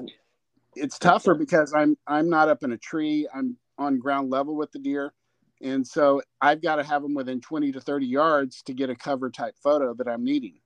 [0.76, 4.72] it's tougher because i'm i'm not up in a tree i'm on ground level with
[4.72, 5.14] the deer
[5.62, 8.96] and so i've got to have them within 20 to 30 yards to get a
[8.96, 10.60] cover type photo that i'm needing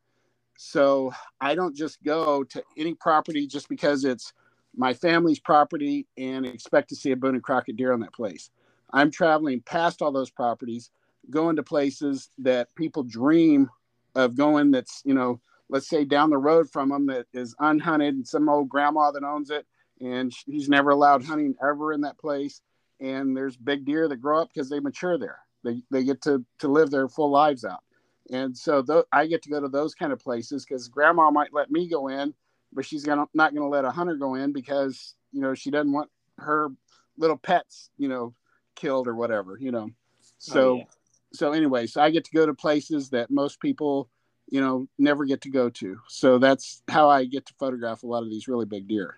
[0.58, 1.12] so
[1.42, 4.34] I don't just go to any property just because it's
[4.76, 8.50] my family's property and expect to see a Boone and Crockett deer on that place.
[8.92, 10.92] I'm traveling past all those properties,
[11.30, 13.70] going to places that people dream
[14.16, 15.40] of going that's, you know,
[15.70, 19.24] let's say down the road from them that is unhunted and some old grandma that
[19.24, 19.66] owns it
[20.02, 22.62] and he's never allowed hunting ever in that place.
[23.00, 25.40] And there's big deer that grow up because they mature there.
[25.64, 27.84] They, they get to, to live their full lives out.
[28.32, 31.54] And so th- I get to go to those kind of places because grandma might
[31.54, 32.34] let me go in,
[32.72, 35.72] but she's gonna not going to let a hunter go in because you know she
[35.72, 36.10] doesn't want
[36.40, 36.70] her
[37.18, 38.34] little pets, you know,
[38.76, 39.90] killed or whatever, you know.
[39.90, 40.84] Oh, so, oh, yeah.
[41.34, 44.10] so anyway, so I get to go to places that most people,
[44.50, 46.00] you know, never get to go to.
[46.08, 49.18] So that's how I get to photograph a lot of these really big deer.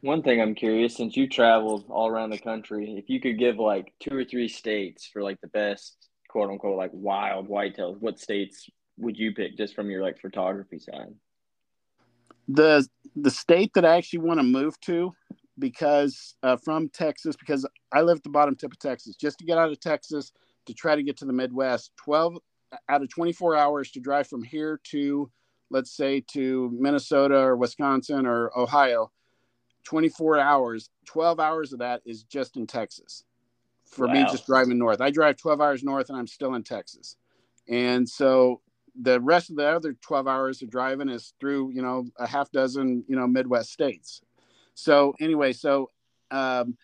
[0.00, 3.58] One thing I'm curious, since you traveled all around the country, if you could give
[3.58, 8.18] like two or three states for like the best quote unquote like wild whitetails, what
[8.18, 11.14] states would you pick just from your like photography side?
[12.48, 12.86] The
[13.16, 15.14] the state that I actually want to move to
[15.58, 19.44] because uh, from Texas because I live at the bottom tip of Texas just to
[19.44, 20.32] get out of Texas
[20.66, 22.38] to try to get to the Midwest 12
[22.88, 25.30] out of 24 hours to drive from here to
[25.70, 29.10] let's say to Minnesota or Wisconsin or Ohio
[29.84, 33.24] 24 hours 12 hours of that is just in Texas
[33.90, 34.12] for wow.
[34.12, 35.00] me just driving north.
[35.00, 37.16] I drive 12 hours north and I'm still in Texas.
[37.68, 38.60] And so
[39.00, 42.50] the rest of the other 12 hours of driving is through, you know, a half
[42.50, 44.22] dozen, you know, Midwest states.
[44.74, 45.90] So anyway, so
[46.30, 46.76] um,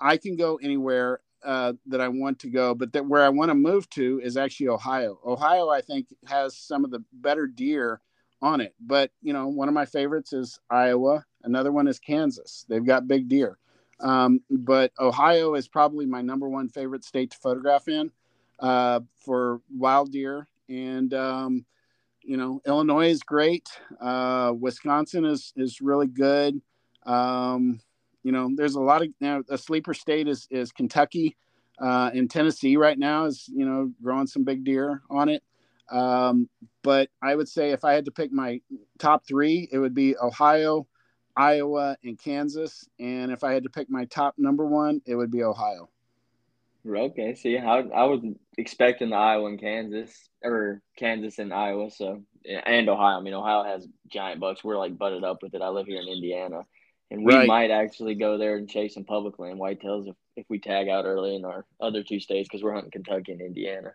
[0.00, 3.50] I can go anywhere uh, that I want to go, but that where I want
[3.50, 5.18] to move to is actually Ohio.
[5.24, 8.00] Ohio, I think, has some of the better deer
[8.40, 8.74] on it.
[8.80, 11.24] But you know, one of my favorites is Iowa.
[11.42, 12.64] Another one is Kansas.
[12.68, 13.58] They've got big deer.
[14.00, 18.10] Um, but Ohio is probably my number one favorite state to photograph in
[18.58, 20.48] uh, for wild deer.
[20.68, 21.64] And, um,
[22.22, 23.68] you know, Illinois is great.
[24.00, 26.60] Uh, Wisconsin is, is really good.
[27.06, 27.80] Um,
[28.22, 31.36] you know, there's a lot of, you know, a sleeper state is, is Kentucky.
[31.78, 35.42] Uh, in Tennessee right now is, you know, growing some big deer on it.
[35.90, 36.48] Um,
[36.82, 38.60] but I would say if I had to pick my
[38.98, 40.86] top three, it would be Ohio,
[41.36, 42.88] Iowa, and Kansas.
[42.98, 45.88] And if I had to pick my top number one, it would be Ohio.
[46.86, 47.34] Okay.
[47.34, 48.22] See, how I was
[48.58, 51.90] expecting the Iowa and Kansas, or Kansas and Iowa.
[51.90, 53.18] So and Ohio.
[53.18, 54.62] I mean, Ohio has giant bucks.
[54.62, 55.62] We're like butted up with it.
[55.62, 56.60] I live here in Indiana,
[57.10, 57.48] and we right.
[57.48, 61.04] might actually go there and chase some public land whitetails if if we tag out
[61.04, 63.94] early in our other two states because we're hunting Kentucky and Indiana.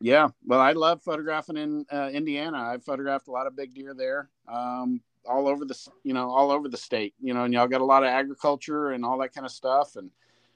[0.00, 2.58] Yeah, well, I love photographing in uh, Indiana.
[2.58, 4.28] I've photographed a lot of big deer there.
[4.48, 7.80] Um, all over the you know all over the state you know and y'all got
[7.80, 10.10] a lot of agriculture and all that kind of stuff and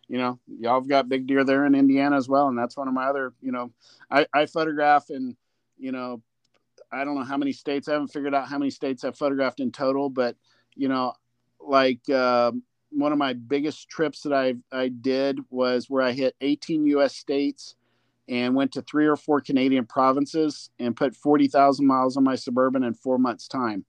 [0.09, 2.89] you know y'all have got big deer there in indiana as well and that's one
[2.89, 3.71] of my other you know
[4.11, 5.37] i, I photograph in
[5.79, 6.23] you know
[6.93, 9.61] i don't know how many states i haven't figured out how many states i've photographed
[9.61, 10.37] in total but
[10.75, 11.13] you know
[11.61, 12.53] like uh,
[12.91, 17.17] one of my biggest trips that i i did was where i hit 18 us
[17.17, 17.75] states
[18.29, 22.85] and went to three or four Canadian provinces and put 40,000 miles on my Suburban
[22.85, 23.85] in four months' time.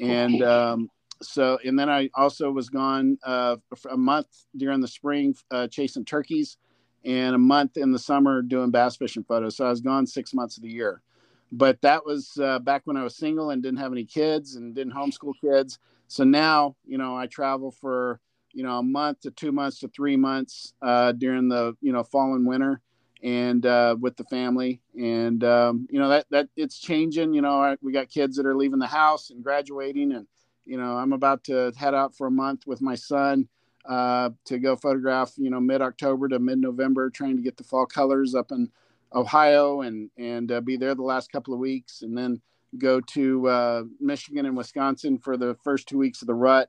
[0.00, 0.90] And um,
[1.22, 3.56] so, and then I also was gone uh,
[3.90, 6.56] a month during the spring uh, chasing turkeys
[7.04, 9.56] and a month in the summer doing bass fishing photos.
[9.56, 11.02] So I was gone six months of the year.
[11.50, 14.74] But that was uh, back when I was single and didn't have any kids and
[14.74, 15.78] didn't homeschool kids.
[16.06, 18.20] So now, you know, I travel for,
[18.52, 22.02] you know, a month to two months to three months uh, during the, you know,
[22.02, 22.82] fall and winter
[23.22, 24.80] and uh, with the family.
[24.98, 28.46] And, um, you know, that, that it's changing, you know, I, we got kids that
[28.46, 30.26] are leaving the house and graduating and,
[30.64, 33.48] you know, I'm about to head out for a month with my son
[33.88, 37.64] uh, to go photograph, you know, mid October to mid November, trying to get the
[37.64, 38.70] fall colors up in
[39.14, 42.40] Ohio and and uh, be there the last couple of weeks, and then
[42.76, 46.68] go to uh, Michigan and Wisconsin for the first two weeks of the rut.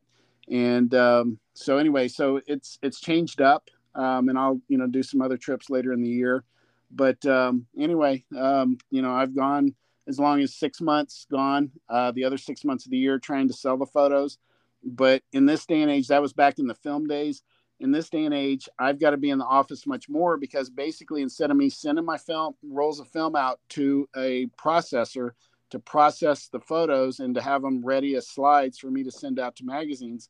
[0.49, 5.03] And um, so anyway, so it's it's changed up, um, and I'll you know do
[5.03, 6.43] some other trips later in the year.
[6.91, 9.75] But um, anyway, um, you know I've gone
[10.07, 11.71] as long as six months gone.
[11.89, 14.37] Uh, the other six months of the year trying to sell the photos.
[14.83, 17.43] But in this day and age, that was back in the film days.
[17.81, 20.69] In this day and age, I've got to be in the office much more because
[20.69, 25.31] basically, instead of me sending my film rolls of film out to a processor
[25.69, 29.39] to process the photos and to have them ready as slides for me to send
[29.39, 30.29] out to magazines,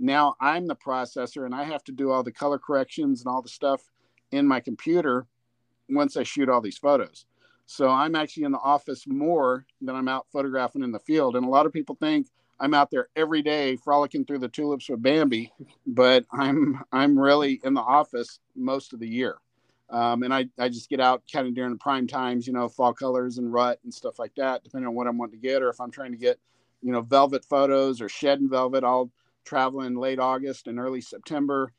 [0.00, 3.42] now I'm the processor and I have to do all the color corrections and all
[3.42, 3.82] the stuff
[4.32, 5.26] in my computer
[5.88, 7.26] once I shoot all these photos.
[7.66, 11.36] So I'm actually in the office more than I'm out photographing in the field.
[11.36, 14.88] And a lot of people think, I'm out there every day frolicking through the tulips
[14.88, 15.52] with Bambi,
[15.86, 19.36] but I'm I'm really in the office most of the year.
[19.88, 22.68] Um, and I, I just get out kind of during the prime times, you know,
[22.68, 25.62] fall colors and rut and stuff like that, depending on what I'm wanting to get,
[25.62, 26.38] or if I'm trying to get,
[26.82, 29.10] you know, velvet photos or shed and velvet, I'll
[29.44, 31.72] travel in late August and early September,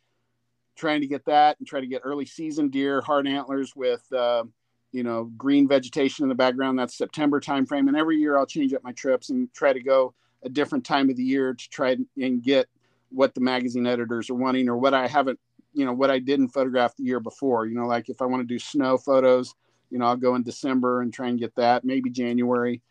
[0.76, 4.44] trying to get that and try to get early season deer, hard antlers with, uh,
[4.92, 6.78] you know, green vegetation in the background.
[6.78, 7.88] That's September timeframe.
[7.88, 11.10] And every year I'll change up my trips and try to go a different time
[11.10, 12.68] of the year to try and get
[13.10, 15.40] what the magazine editors are wanting or what I haven't,
[15.74, 17.66] you know, what I didn't photograph the year before.
[17.66, 19.54] You know, like if I want to do snow photos,
[19.90, 22.82] you know, I'll go in December and try and get that, maybe January.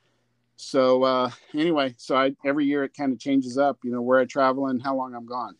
[0.60, 4.20] So uh, anyway, so I every year it kind of changes up, you know, where
[4.20, 5.56] I travel and how long I'm gone.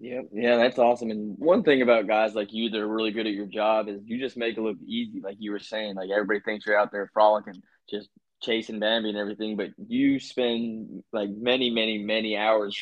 [0.00, 1.12] Yeah, yeah, that's awesome.
[1.12, 4.00] And one thing about guys like you that are really good at your job is
[4.04, 5.20] you just make it look easy.
[5.20, 8.08] Like you were saying, like everybody thinks you're out there frolicking, just
[8.42, 12.76] chasing Bambi and everything, but you spend like many, many, many hours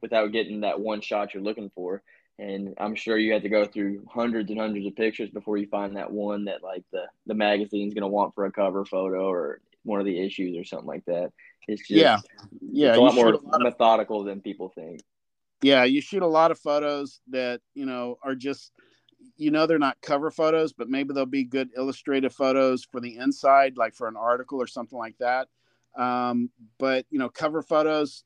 [0.00, 2.02] without getting that one shot you're looking for.
[2.38, 5.66] And I'm sure you had to go through hundreds and hundreds of pictures before you
[5.66, 9.60] find that one that like the the magazine's gonna want for a cover photo or
[9.84, 11.32] one of the issues or something like that.
[11.68, 12.18] It's just yeah,
[12.60, 15.00] yeah, it's a lot more a lot methodical of, than people think.
[15.62, 18.72] Yeah, you shoot a lot of photos that you know are just
[19.36, 23.16] you know they're not cover photos, but maybe they'll be good illustrative photos for the
[23.16, 25.48] inside, like for an article or something like that.
[25.96, 28.24] Um, but you know, cover photos,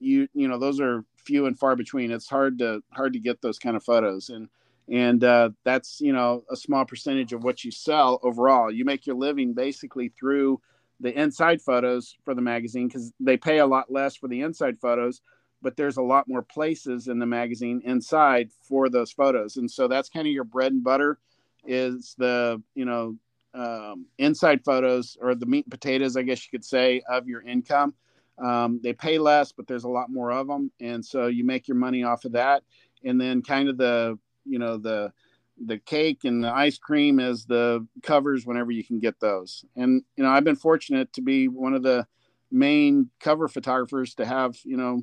[0.00, 2.10] you you know, those are few and far between.
[2.10, 4.48] It's hard to hard to get those kind of photos, and
[4.88, 8.70] and uh, that's you know a small percentage of what you sell overall.
[8.70, 10.60] You make your living basically through
[11.00, 14.78] the inside photos for the magazine because they pay a lot less for the inside
[14.78, 15.20] photos
[15.64, 19.56] but there's a lot more places in the magazine inside for those photos.
[19.56, 21.18] And so that's kind of your bread and butter
[21.66, 23.16] is the you know
[23.54, 27.40] um, inside photos or the meat and potatoes i guess you could say of your
[27.42, 27.94] income.
[28.38, 31.66] Um, they pay less but there's a lot more of them and so you make
[31.66, 32.62] your money off of that.
[33.02, 35.12] And then kind of the you know the
[35.62, 40.02] the cake and the ice cream as the covers whenever you can get those and
[40.16, 42.06] you know i've been fortunate to be one of the
[42.50, 45.02] main cover photographers to have you know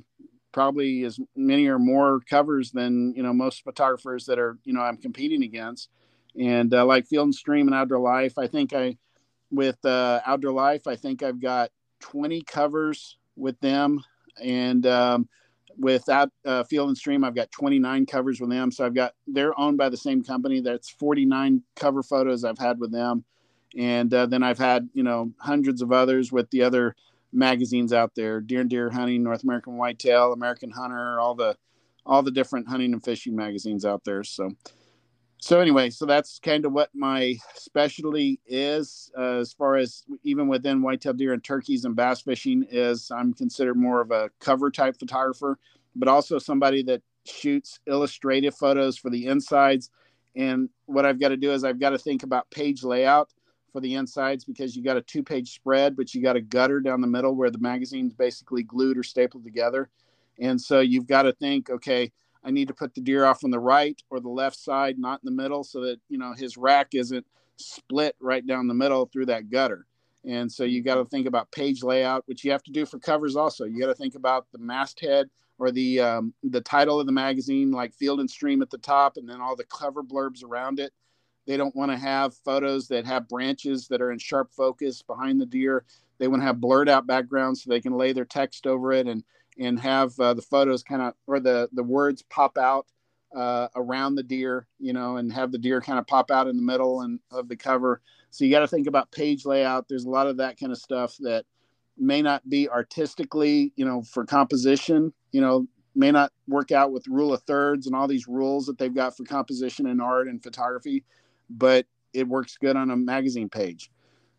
[0.51, 4.81] probably as many or more covers than you know most photographers that are you know
[4.81, 5.89] I'm competing against.
[6.39, 8.97] And uh, like Field and Stream and Outdoor Life, I think I
[9.49, 14.01] with uh, Outdoor Life, I think I've got 20 covers with them,
[14.41, 15.27] and um,
[15.77, 18.71] with that uh, Field and Stream, I've got 29 covers with them.
[18.71, 20.62] So I've got they're owned by the same company.
[20.62, 23.23] That's 49 cover photos I've had with them,
[23.77, 26.95] and uh, then I've had you know hundreds of others with the other
[27.34, 31.55] magazines out there deer and deer hunting north american whitetail american hunter all the
[32.05, 34.51] all the different hunting and fishing magazines out there so
[35.41, 40.47] so anyway so that's kind of what my specialty is uh, as far as even
[40.47, 44.71] within whitetail deer and turkeys and bass fishing is i'm considered more of a cover
[44.71, 45.58] type photographer
[45.95, 49.89] but also somebody that shoots illustrative photos for the insides
[50.36, 53.34] and what i've got to do is i've got to think about page layout
[53.71, 56.80] for the insides because you got a two page spread, but you got a gutter
[56.80, 59.89] down the middle where the magazine's basically glued or stapled together.
[60.39, 62.12] And so you've got to think, okay,
[62.43, 65.21] I need to put the deer off on the right or the left side, not
[65.23, 67.25] in the middle, so that you know his rack isn't
[67.58, 69.86] split right down the middle through that gutter.
[70.25, 72.99] And so you got to think about page layout, which you have to do for
[72.99, 73.65] covers also.
[73.65, 77.71] You got to think about the masthead or the um, the title of the magazine,
[77.71, 80.93] like Field and Stream at the top, and then all the cover blurbs around it.
[81.47, 85.41] They don't want to have photos that have branches that are in sharp focus behind
[85.41, 85.86] the deer.
[86.19, 89.08] They want to have blurred out backgrounds so they can lay their text over it
[89.08, 89.23] and
[89.62, 92.88] and have uh, the photos kind of or the the words pop out
[93.36, 96.58] uh, around the deer, you know, and have the deer kind of pop out in
[96.58, 98.02] the middle and of the cover.
[98.32, 99.88] So you got to think about page layout.
[99.88, 101.45] There's a lot of that kind of stuff that
[101.97, 107.08] may not be artistically, you know, for composition, you know, may not work out with
[107.08, 110.41] rule of thirds and all these rules that they've got for composition and art and
[110.41, 111.04] photography,
[111.50, 113.91] but it works good on a magazine page.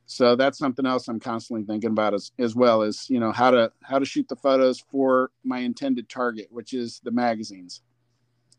[0.07, 3.51] So that's something else I'm constantly thinking about as, as well as, you know, how
[3.51, 7.83] to how to shoot the photos for my intended target, which is the magazines.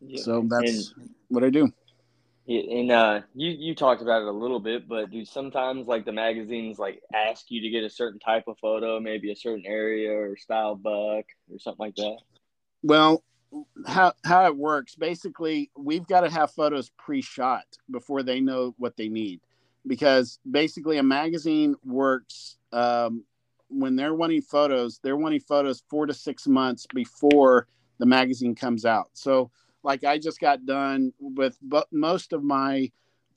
[0.02, 0.22] Yeah.
[0.22, 1.72] So that's and, what I do.
[2.48, 6.12] And uh, you you talked about it a little bit, but do sometimes like the
[6.12, 10.12] magazines like ask you to get a certain type of photo, maybe a certain area
[10.12, 12.18] or style buck or something like that?
[12.82, 13.24] Well,
[13.88, 18.98] how how it works basically, we've got to have photos pre-shot before they know what
[18.98, 19.40] they need,
[19.88, 23.24] because basically a magazine works um,
[23.70, 25.00] when they're wanting photos.
[25.04, 27.68] They're wanting photos four to six months before
[28.00, 29.10] the magazine comes out.
[29.14, 29.52] So
[29.84, 32.92] like I just got done with but most of my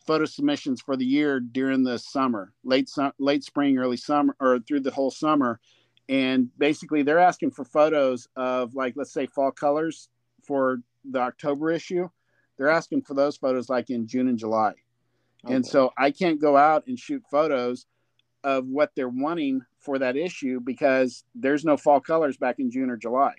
[0.06, 4.80] photo submissions for the year during the summer, late late spring, early summer, or through
[4.80, 5.61] the whole summer.
[6.09, 10.09] And basically, they're asking for photos of like let's say fall colors
[10.44, 12.09] for the October issue.
[12.56, 14.74] They're asking for those photos like in June and July.
[15.46, 15.54] Okay.
[15.54, 17.87] And so I can't go out and shoot photos
[18.44, 22.90] of what they're wanting for that issue because there's no fall colors back in June
[22.90, 23.35] or July.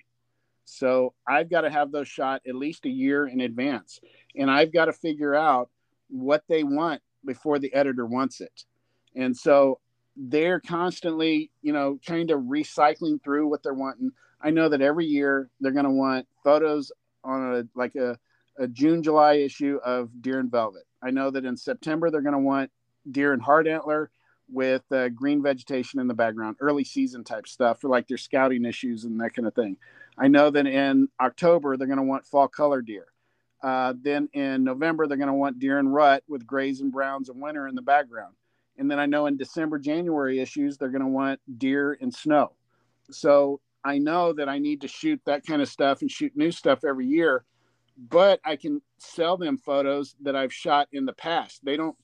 [0.65, 3.99] So I've got to have those shot at least a year in advance.
[4.35, 5.69] And I've got to figure out
[6.09, 8.65] what they want before the editor wants it.
[9.15, 9.79] And so
[10.15, 14.11] they're constantly, you know, kind of recycling through what they're wanting.
[14.41, 16.91] I know that every year they're going to want photos
[17.23, 18.17] on a like a,
[18.57, 20.83] a June July issue of deer and velvet.
[21.01, 22.71] I know that in September they're going to want
[23.09, 24.09] deer and hard antler
[24.49, 28.65] with uh, green vegetation in the background, early season type stuff for like their scouting
[28.65, 29.77] issues and that kind of thing.
[30.17, 33.07] I know that in October they're going to want fall color deer.
[33.61, 37.29] Uh, then in November they're going to want deer and rut with grays and browns
[37.29, 38.35] and winter in the background.
[38.77, 42.53] And then I know in December, January issues they're going to want deer and snow.
[43.09, 46.51] So I know that I need to shoot that kind of stuff and shoot new
[46.51, 47.45] stuff every year,
[47.97, 51.63] but I can sell them photos that I've shot in the past.
[51.63, 51.95] They don't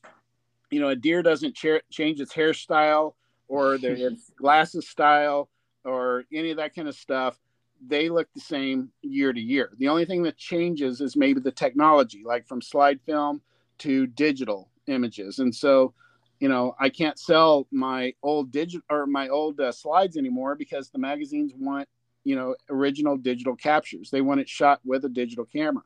[0.73, 3.13] you know, a deer doesn't ch- change its hairstyle
[3.47, 3.97] or their
[4.37, 5.49] glasses style
[5.85, 7.39] or any of that kind of stuff.
[7.85, 9.71] They look the same year to year.
[9.77, 13.41] The only thing that changes is maybe the technology, like from slide film
[13.79, 15.37] to digital images.
[15.37, 15.93] And so,
[16.39, 20.89] you know, I can't sell my old digital or my old uh, slides anymore because
[20.89, 21.87] the magazines want,
[22.23, 24.09] you know, original digital captures.
[24.09, 25.83] They want it shot with a digital camera.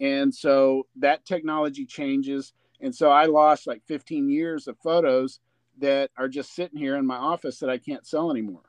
[0.00, 5.40] And so that technology changes and so I lost like 15 years of photos
[5.78, 8.62] that are just sitting here in my office that I can't sell anymore.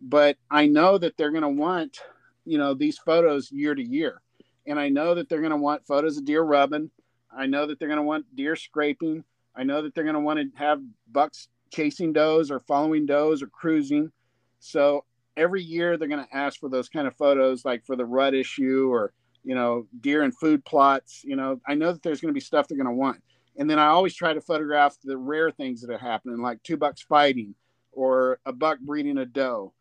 [0.00, 1.98] But I know that they're going to want,
[2.44, 4.20] you know, these photos year to year.
[4.66, 6.90] And I know that they're going to want photos of deer rubbing.
[7.34, 9.24] I know that they're going to want deer scraping.
[9.54, 13.42] I know that they're going to want to have bucks chasing does or following does
[13.42, 14.12] or cruising.
[14.60, 15.04] So
[15.36, 18.34] every year they're going to ask for those kind of photos, like for the rut
[18.34, 19.12] issue or,
[19.44, 21.22] you know, deer and food plots.
[21.24, 23.22] You know, I know that there's going to be stuff they're going to want.
[23.58, 26.76] And then I always try to photograph the rare things that are happening, like two
[26.76, 27.54] bucks fighting
[27.92, 29.72] or a buck breeding a doe,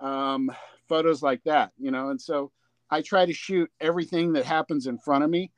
[0.00, 0.50] um,
[0.88, 2.08] photos like that, you know.
[2.08, 2.50] And so
[2.90, 5.52] I try to shoot everything that happens in front of me.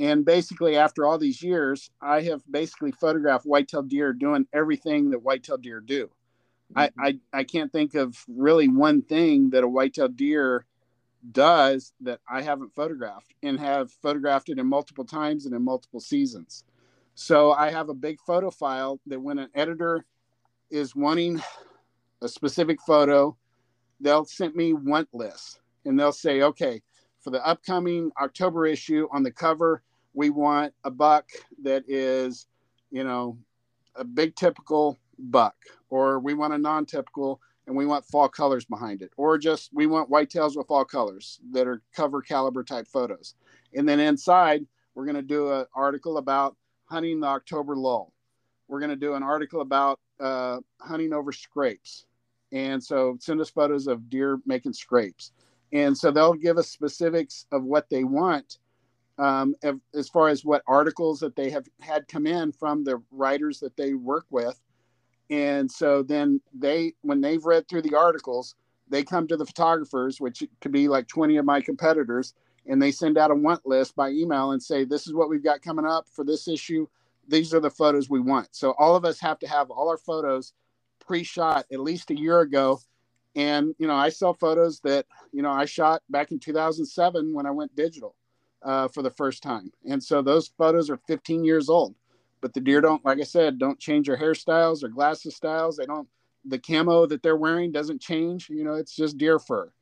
[0.00, 5.22] And basically, after all these years, I have basically photographed whitetail deer doing everything that
[5.22, 6.10] whitetail deer do.
[6.74, 7.00] I, mm-hmm.
[7.00, 10.66] I, I can't think of really one thing that a whitetail deer
[11.30, 16.00] does that I haven't photographed and have photographed it in multiple times and in multiple
[16.00, 16.64] seasons.
[17.14, 20.04] So I have a big photo file that when an editor
[20.70, 21.40] is wanting
[22.22, 23.36] a specific photo,
[24.00, 26.82] they'll send me want lists and they'll say, okay,
[27.20, 29.82] for the upcoming October issue on the cover,
[30.14, 31.28] we want a buck
[31.62, 32.46] that is,
[32.90, 33.38] you know,
[33.94, 34.98] a big typical
[35.30, 35.56] buck,
[35.90, 39.70] or we want a non typical and we want fall colors behind it, or just
[39.72, 43.34] we want whitetails with fall colors that are cover caliber type photos.
[43.74, 46.56] And then inside, we're going to do an article about
[46.86, 48.12] hunting the October lull.
[48.68, 52.06] We're going to do an article about uh, hunting over scrapes.
[52.52, 55.32] And so send us photos of deer making scrapes.
[55.72, 58.58] And so they'll give us specifics of what they want
[59.18, 59.54] um,
[59.94, 63.76] as far as what articles that they have had come in from the writers that
[63.76, 64.60] they work with.
[65.32, 68.54] And so then they, when they've read through the articles,
[68.90, 72.34] they come to the photographers, which could be like 20 of my competitors,
[72.66, 75.42] and they send out a want list by email and say, This is what we've
[75.42, 76.86] got coming up for this issue.
[77.26, 78.48] These are the photos we want.
[78.52, 80.52] So all of us have to have all our photos
[81.00, 82.80] pre shot at least a year ago.
[83.34, 87.46] And, you know, I sell photos that, you know, I shot back in 2007 when
[87.46, 88.14] I went digital
[88.60, 89.72] uh, for the first time.
[89.88, 91.94] And so those photos are 15 years old.
[92.42, 95.76] But the deer don't, like I said, don't change their hairstyles or glasses styles.
[95.76, 96.08] They don't,
[96.44, 98.50] the camo that they're wearing doesn't change.
[98.50, 99.72] You know, it's just deer fur.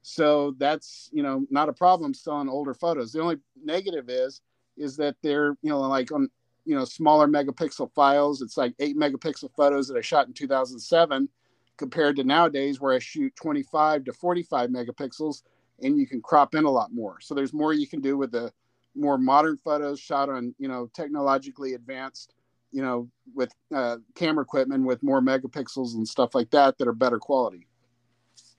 [0.00, 3.12] So that's, you know, not a problem selling older photos.
[3.12, 4.40] The only negative is,
[4.76, 6.30] is that they're, you know, like on,
[6.64, 8.40] you know, smaller megapixel files.
[8.42, 11.28] It's like eight megapixel photos that I shot in 2007
[11.76, 15.42] compared to nowadays where I shoot 25 to 45 megapixels
[15.82, 17.18] and you can crop in a lot more.
[17.20, 18.52] So there's more you can do with the
[18.94, 22.34] more modern photos shot on, you know, technologically advanced,
[22.70, 26.92] you know, with uh, camera equipment with more megapixels and stuff like that that are
[26.92, 27.66] better quality.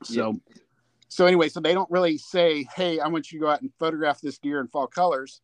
[0.03, 0.53] So, yeah.
[1.07, 3.71] so anyway, so they don't really say, "Hey, I want you to go out and
[3.79, 5.41] photograph this deer in fall colors,"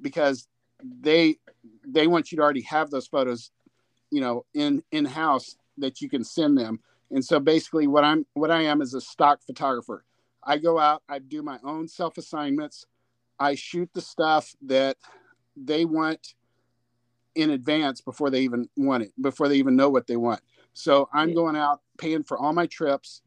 [0.00, 0.48] because
[0.82, 1.38] they
[1.86, 3.50] they want you to already have those photos,
[4.10, 6.80] you know, in in house that you can send them.
[7.10, 10.04] And so basically, what I'm what I am is a stock photographer.
[10.42, 12.86] I go out, I do my own self assignments.
[13.40, 14.98] I shoot the stuff that
[15.56, 16.34] they want
[17.34, 20.40] in advance before they even want it, before they even know what they want.
[20.74, 23.22] So I'm going out paying for all my trips,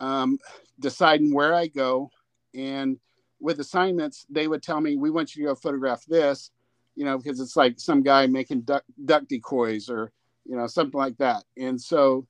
[0.00, 0.38] um,
[0.78, 2.10] deciding where I go.
[2.54, 2.98] And
[3.40, 6.50] with assignments, they would tell me, we want you to go photograph this,
[6.94, 10.12] you know, because it's like some guy making duck, duck decoys or,
[10.44, 11.44] you know, something like that.
[11.58, 12.26] And so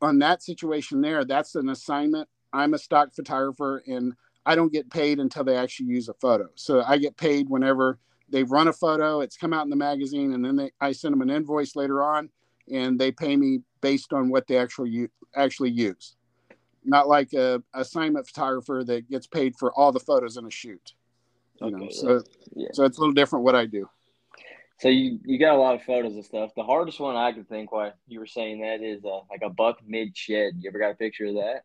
[0.00, 4.14] on that situation there, that's an assignment I'm a stock photographer and
[4.46, 6.48] I don't get paid until they actually use a photo.
[6.54, 10.32] So I get paid whenever they've run a photo, it's come out in the magazine,
[10.32, 12.30] and then they, I send them an invoice later on,
[12.72, 16.16] and they pay me based on what they actually actually use.
[16.84, 20.94] Not like a assignment photographer that gets paid for all the photos in a shoot.
[21.60, 22.22] You okay, know, so
[22.54, 22.68] yeah.
[22.72, 23.88] so it's a little different what I do.
[24.78, 26.52] So you you got a lot of photos and stuff.
[26.54, 29.50] The hardest one I could think why you were saying that is uh, like a
[29.50, 30.52] buck mid shed.
[30.60, 31.62] You ever got a picture of that?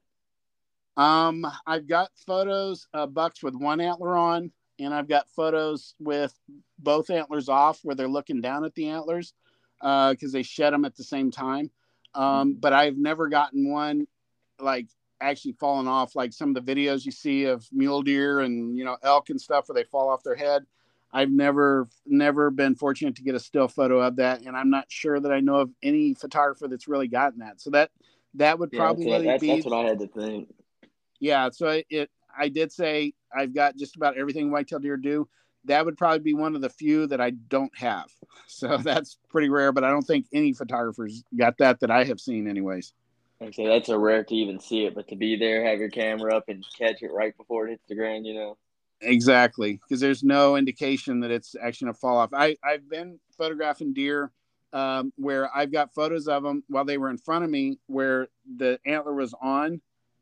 [0.97, 6.37] Um, I've got photos of bucks with one antler on, and I've got photos with
[6.79, 9.33] both antlers off where they're looking down at the antlers
[9.81, 11.69] uh, because uh, they shed them at the same time.
[12.13, 12.59] Um, mm-hmm.
[12.59, 14.07] but I've never gotten one
[14.59, 14.87] like
[15.21, 18.83] actually falling off like some of the videos you see of mule deer and you
[18.83, 20.65] know elk and stuff where they fall off their head.
[21.13, 24.85] I've never never been fortunate to get a still photo of that, and I'm not
[24.89, 27.61] sure that I know of any photographer that's really gotten that.
[27.61, 27.91] So that
[28.35, 29.47] that would probably yeah, that's, be.
[29.47, 30.49] That's what I had to think
[31.21, 35.29] yeah, so it, it I did say I've got just about everything whitetail deer do.
[35.65, 38.07] That would probably be one of the few that I don't have.
[38.47, 42.19] So that's pretty rare, but I don't think any photographers got that that I have
[42.19, 42.93] seen, anyways.
[43.41, 46.35] Okay, that's a rare to even see it, but to be there, have your camera
[46.35, 48.57] up, and catch it right before it hits the ground, you know.
[48.99, 52.31] Exactly, because there's no indication that it's actually gonna fall off.
[52.33, 54.31] I I've been photographing deer
[54.73, 58.27] um, where I've got photos of them while they were in front of me, where
[58.57, 59.81] the antler was on,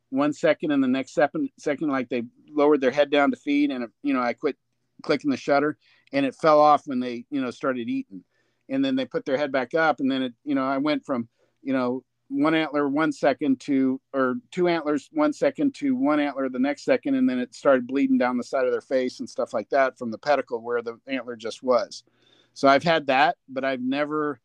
[0.10, 3.72] one second and the next second second like they lowered their head down to feed
[3.72, 4.58] and you know i quit
[5.04, 5.78] clicking the shutter
[6.12, 8.24] and it fell off when they you know started eating.
[8.72, 11.04] And then they put their head back up and then it you know i went
[11.04, 11.28] from
[11.64, 16.48] you know one antler one second to or two antlers one second to one antler
[16.50, 19.30] the next second and then it started bleeding down the side of their face and
[19.30, 22.04] stuff like that from the pedicle where the antler just was.
[22.54, 24.40] So i've had that but i've never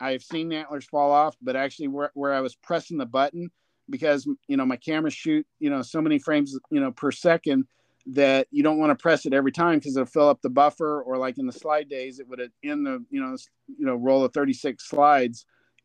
[0.00, 3.50] i've seen antlers fall off but actually where, where i was pressing the button
[3.88, 7.64] because you know my camera shoot you know so many frames you know per second
[8.06, 11.02] that you don't want to press it every time because it'll fill up the buffer
[11.02, 13.96] or like in the slide days it would uh, in the you know you know
[13.96, 15.44] roll of 36 slides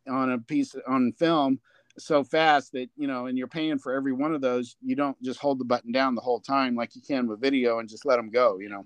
[0.09, 1.59] on a piece on film
[1.97, 5.21] so fast that you know and you're paying for every one of those you don't
[5.21, 8.05] just hold the button down the whole time like you can with video and just
[8.05, 8.85] let them go you know?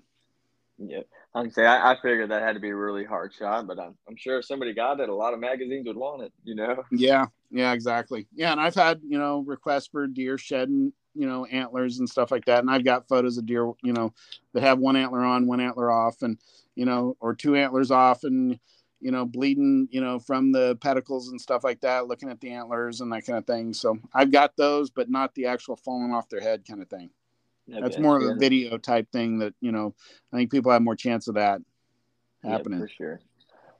[0.78, 1.02] Yeah.
[1.34, 3.78] I can say I, I figured that had to be a really hard shot, but
[3.78, 6.54] I'm, I'm sure if somebody got it, a lot of magazines would want it, you
[6.54, 6.82] know?
[6.90, 8.26] Yeah, yeah, exactly.
[8.34, 12.30] Yeah, and I've had, you know, requests for deer shedding, you know, antlers and stuff
[12.30, 12.60] like that.
[12.60, 14.12] And I've got photos of deer, you know,
[14.52, 16.38] that have one antler on, one antler off, and,
[16.74, 18.58] you know, or two antlers off and,
[19.00, 22.50] you know, bleeding, you know, from the pedicles and stuff like that, looking at the
[22.50, 23.72] antlers and that kind of thing.
[23.72, 27.10] So I've got those, but not the actual falling off their head kind of thing.
[27.68, 29.94] That's more of a video type thing that you know.
[30.32, 31.60] I think people have more chance of that
[32.44, 33.20] happening yeah, for sure.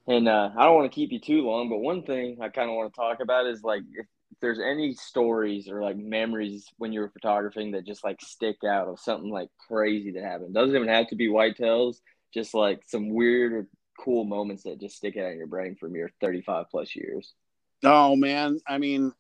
[0.09, 2.71] And uh, I don't want to keep you too long, but one thing I kind
[2.71, 4.07] of want to talk about is like if,
[4.41, 8.89] there's any stories or like memories when you were photographing that just like stick out
[8.89, 10.55] of something like crazy that happened.
[10.55, 11.97] Doesn't even have to be whitetails,
[12.35, 15.95] just like some weird or cool moments that just stick out in your brain from
[15.95, 17.35] your 35 plus years.
[17.85, 19.13] Oh man, I mean,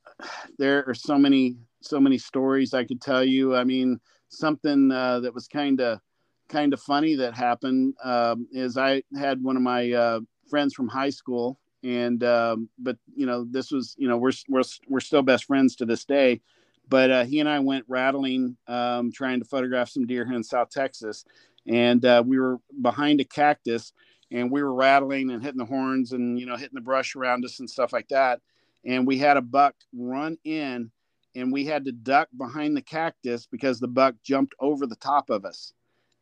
[0.58, 3.54] there are so many so many stories I could tell you.
[3.54, 6.00] I mean, something uh, that was kind of
[6.48, 10.88] kind of funny that happened um, is I had one of my uh, friends from
[10.88, 15.22] high school, and um, but you know this was you know we're we're we're still
[15.22, 16.40] best friends to this day.
[16.88, 20.44] But uh, he and I went rattling, um, trying to photograph some deer here in
[20.44, 21.24] South Texas,
[21.66, 23.92] and uh, we were behind a cactus,
[24.30, 27.44] and we were rattling and hitting the horns and you know hitting the brush around
[27.44, 28.40] us and stuff like that.
[28.84, 30.92] And we had a buck run in
[31.36, 35.28] and we had to duck behind the cactus because the buck jumped over the top
[35.28, 35.74] of us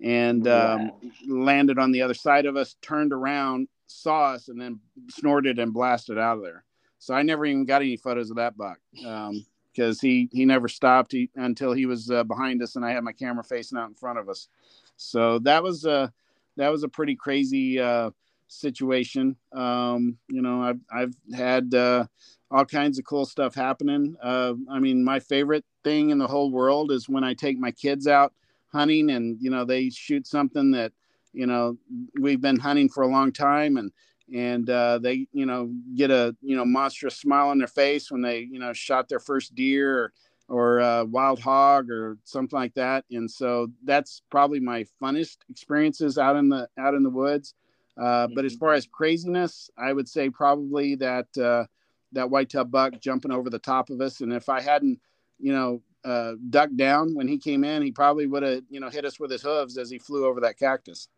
[0.03, 0.91] and um,
[1.27, 5.73] landed on the other side of us, turned around, saw us, and then snorted and
[5.73, 6.65] blasted out of there.
[6.99, 10.69] So I never even got any photos of that buck because um, he he never
[10.69, 13.89] stopped he, until he was uh, behind us, and I had my camera facing out
[13.89, 14.49] in front of us.
[14.97, 16.13] So that was a
[16.57, 18.11] that was a pretty crazy uh,
[18.49, 19.37] situation.
[19.53, 22.07] Um, you know, I've I've had uh,
[22.51, 24.17] all kinds of cool stuff happening.
[24.23, 27.73] Uh, I mean, my favorite thing in the whole world is when I take my
[27.73, 28.33] kids out
[28.73, 30.93] hunting and, you know, they shoot something that,
[31.35, 31.77] you know,
[32.19, 33.93] we've been hunting for a long time and,
[34.33, 38.23] and uh, they, you know, get a, you know, monstrous smile on their face when
[38.23, 40.13] they, you know, shot their first deer or,
[40.49, 43.05] or uh, wild hog or something like that.
[43.11, 47.55] And so that's probably my funnest experiences out in the, out in the woods.
[48.01, 48.61] Uh, but as mm-hmm.
[48.61, 51.65] far as craziness, I would say probably that, uh,
[52.13, 54.21] that whitetail buck jumping over the top of us.
[54.21, 55.01] And if I hadn't,
[55.39, 58.91] you know, uh, ducked down when he came in, he probably would have, you know,
[58.91, 61.09] hit us with his hooves as he flew over that cactus.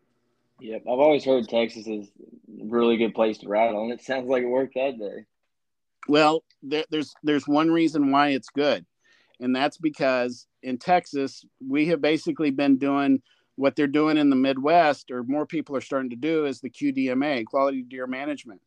[0.60, 2.06] Yep, I've always heard Texas is
[2.60, 5.24] a really good place to rattle, and it sounds like it worked that day.
[6.08, 8.86] Well, there, there's there's one reason why it's good,
[9.40, 13.22] and that's because in Texas we have basically been doing
[13.56, 16.70] what they're doing in the Midwest, or more people are starting to do, is the
[16.70, 18.60] QDMA, Quality Deer Management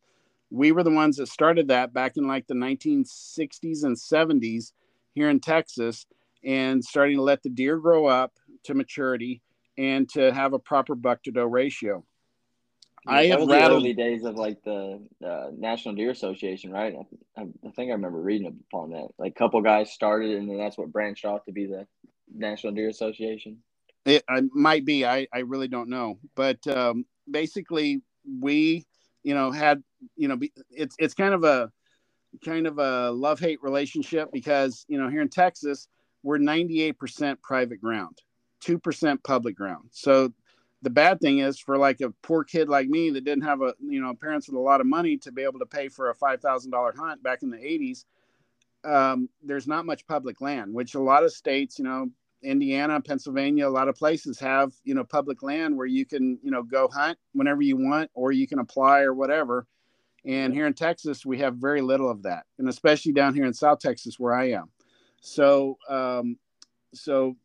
[0.50, 4.72] we were the ones that started that back in like the 1960s and 70s
[5.14, 6.06] here in Texas
[6.44, 8.32] and starting to let the deer grow up
[8.64, 9.42] to maturity
[9.78, 12.04] and to have a proper buck to doe ratio.
[13.06, 13.50] Yeah, I have rattled...
[13.50, 16.94] the early days of like the uh, National Deer Association, right?
[17.36, 19.08] I, I, think I remember reading upon that.
[19.18, 21.86] Like a couple guys started, and then that's what branched off to be the
[22.34, 23.58] National Deer Association.
[24.04, 25.06] It, it might be.
[25.06, 28.02] I, I really don't know, but um, basically,
[28.40, 28.84] we
[29.22, 29.82] you know had
[30.16, 30.38] you know
[30.70, 31.70] it's it's kind of a
[32.44, 35.88] kind of a love hate relationship because you know here in Texas
[36.22, 38.18] we're 98% private ground,
[38.60, 39.88] 2% public ground.
[39.90, 40.32] So
[40.82, 43.74] the bad thing is for like a poor kid like me that didn't have a
[43.80, 46.14] you know parents with a lot of money to be able to pay for a
[46.14, 48.04] five thousand dollar hunt back in the 80s.
[48.82, 52.08] Um, there's not much public land, which a lot of states, you know,
[52.42, 56.50] Indiana, Pennsylvania, a lot of places have, you know, public land where you can, you
[56.50, 59.66] know, go hunt whenever you want or you can apply or whatever.
[60.24, 62.44] And here in Texas, we have very little of that.
[62.58, 64.70] And especially down here in South Texas where I am.
[65.20, 66.38] So, um,
[66.94, 67.36] so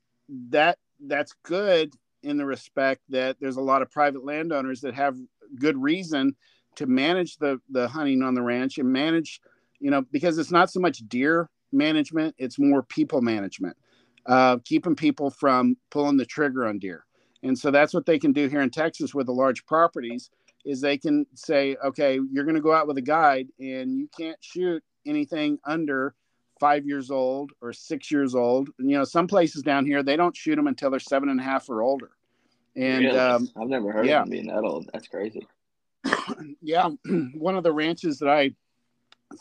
[0.50, 1.94] that that's good
[2.24, 5.16] in the respect that there's a lot of private landowners that have
[5.60, 6.36] good reason
[6.76, 9.40] to manage the the hunting on the ranch and manage,
[9.80, 13.78] you know, because it's not so much deer management, it's more people management
[14.26, 17.06] uh, keeping people from pulling the trigger on deer.
[17.44, 20.32] And so that's what they can do here in Texas with the large properties
[20.66, 24.10] is they can say, okay, you're going to go out with a guide and you
[24.18, 26.16] can't shoot anything under
[26.60, 28.70] five years old or six years old.
[28.80, 31.40] And, you know, some places down here, they don't shoot them until they're seven and
[31.40, 32.12] a half or older.
[32.76, 33.18] And really?
[33.18, 34.20] um, I've never heard yeah.
[34.20, 34.90] of them being that old.
[34.92, 35.48] That's crazy.
[36.62, 36.90] yeah.
[37.34, 38.52] One of the ranches that I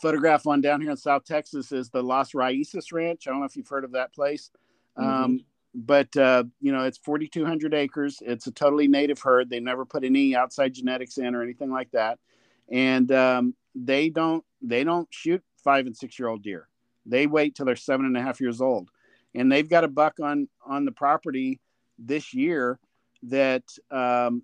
[0.01, 3.27] photograph on down here in South Texas is the Las Raíces Ranch.
[3.27, 4.51] I don't know if you've heard of that place.
[4.99, 5.25] Mm-hmm.
[5.25, 5.45] Um,
[5.75, 8.23] but uh, you know, it's 4,200 acres.
[8.25, 9.51] It's a totally native herd.
[9.51, 12.19] They never put any outside genetics in or anything like that,
[12.71, 16.69] and um, they don't they don't shoot five and six year old deer.
[17.07, 18.91] They wait till they're seven and a half years old,
[19.35, 21.61] and they've got a buck on on the property
[21.99, 22.79] this year
[23.25, 24.43] that um,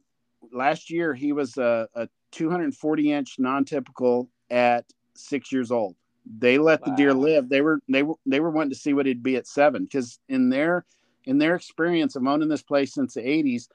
[0.52, 4.84] last year he was a, a 240 inch non-typical at
[5.14, 5.96] six years old
[6.38, 6.90] they let wow.
[6.90, 7.48] the deer live.
[7.48, 10.18] They were they were they were wanting to see what it'd be at seven because
[10.28, 10.84] in their
[11.24, 13.68] in their experience of owning this place since the 80s,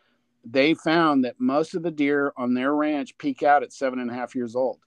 [0.43, 4.09] they found that most of the deer on their ranch peak out at seven and
[4.09, 4.79] a half years old.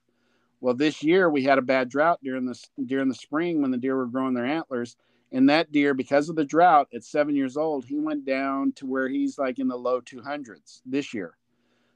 [0.61, 3.77] Well, this year we had a bad drought during the during the spring when the
[3.77, 4.97] deer were growing their antlers,
[5.31, 8.85] and that deer, because of the drought, at seven years old, he went down to
[8.85, 11.37] where he's like in the low 200s this year.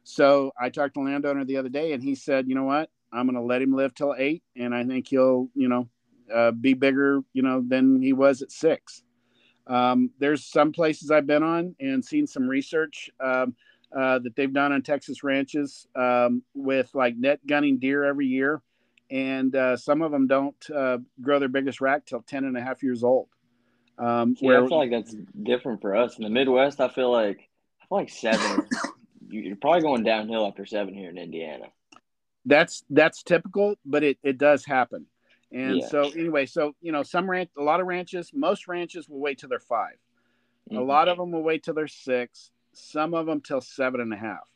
[0.03, 2.89] So I talked to landowner the other day, and he said, "You know what?
[3.11, 5.87] I'm going to let him live till eight, and I think he'll, you know,
[6.33, 9.03] uh, be bigger, you know, than he was at six.
[9.67, 13.55] Um, there's some places I've been on and seen some research um,
[13.95, 18.61] uh, that they've done on Texas ranches um, with like net gunning deer every year.
[19.11, 22.61] And uh, some of them don't uh, grow their biggest rack till 10 and a
[22.61, 23.27] half years old.
[23.99, 26.79] Um, yeah, where, I feel like that's different for us in the Midwest.
[26.79, 27.49] I feel like
[27.81, 28.67] I feel like seven.
[29.29, 31.65] you're probably going downhill after seven here in Indiana.
[32.45, 35.05] That's that's typical, but it, it does happen.
[35.51, 35.87] And yeah.
[35.87, 39.37] so anyway, so you know, some ranch, a lot of ranches, most ranches will wait
[39.37, 39.91] till they're 5
[40.71, 40.77] mm-hmm.
[40.77, 42.51] A lot of them will wait till they're six.
[42.73, 44.49] Some of them till seven and a half.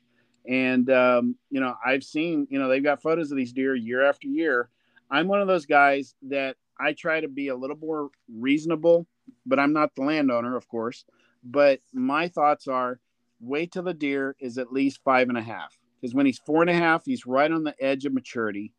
[0.47, 4.03] And um, you know, I've seen, you know, they've got photos of these deer year
[4.03, 4.69] after year.
[5.09, 9.07] I'm one of those guys that I try to be a little more reasonable,
[9.45, 11.05] but I'm not the landowner, of course.
[11.43, 12.99] But my thoughts are
[13.39, 15.77] wait till the deer is at least five and a half.
[15.99, 18.73] Because when he's four and a half, he's right on the edge of maturity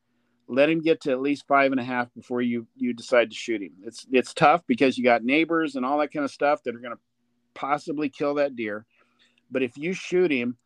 [0.48, 3.36] let him get to at least five and a half before you you decide to
[3.36, 3.72] shoot him.
[3.84, 6.80] It's it's tough because you got neighbors and all that kind of stuff that are
[6.80, 7.00] going to
[7.54, 8.86] possibly kill that deer.
[9.50, 10.56] But if you shoot him,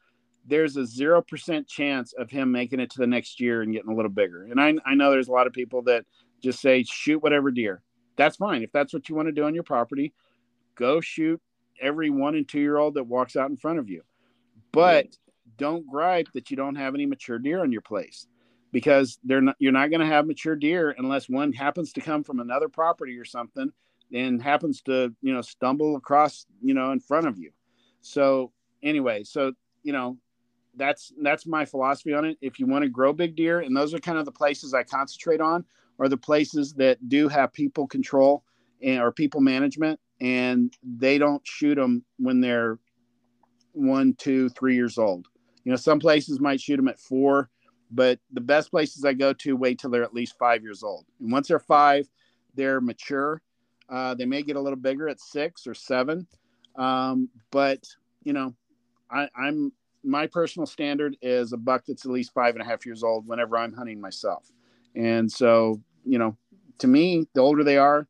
[0.46, 3.90] there's a zero percent chance of him making it to the next year and getting
[3.90, 4.44] a little bigger.
[4.44, 6.04] And I I know there's a lot of people that
[6.42, 7.82] just say shoot whatever deer.
[8.16, 10.12] That's fine if that's what you want to do on your property.
[10.74, 11.40] Go shoot
[11.80, 14.02] every one and two year old that walks out in front of you.
[14.72, 15.08] But
[15.56, 18.26] don't gripe that you don't have any mature deer on your place
[18.72, 22.24] because they're not you're not going to have mature deer unless one happens to come
[22.24, 23.70] from another property or something
[24.12, 27.50] and happens to you know stumble across you know in front of you
[28.00, 28.50] so
[28.82, 29.52] anyway so
[29.82, 30.16] you know
[30.76, 33.92] that's that's my philosophy on it if you want to grow big deer and those
[33.92, 35.64] are kind of the places i concentrate on
[35.98, 38.42] are the places that do have people control
[38.82, 42.78] and or people management and they don't shoot them when they're
[43.72, 45.26] one two three years old
[45.64, 47.50] you know some places might shoot them at four
[47.92, 51.04] but the best places I go to wait till they're at least five years old.
[51.20, 52.08] And once they're five,
[52.54, 53.42] they're mature.
[53.88, 56.26] Uh, they may get a little bigger at six or seven.
[56.76, 57.86] Um, but,
[58.24, 58.54] you know,
[59.12, 59.72] I, I'm
[60.04, 63.26] my personal standard is a buck that's at least five and a half years old
[63.26, 64.50] whenever I'm hunting myself.
[64.96, 66.36] And so, you know,
[66.78, 68.08] to me, the older they are,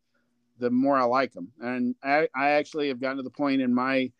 [0.59, 1.53] the more I like them.
[1.61, 4.11] And I, I actually have gotten to the point in my,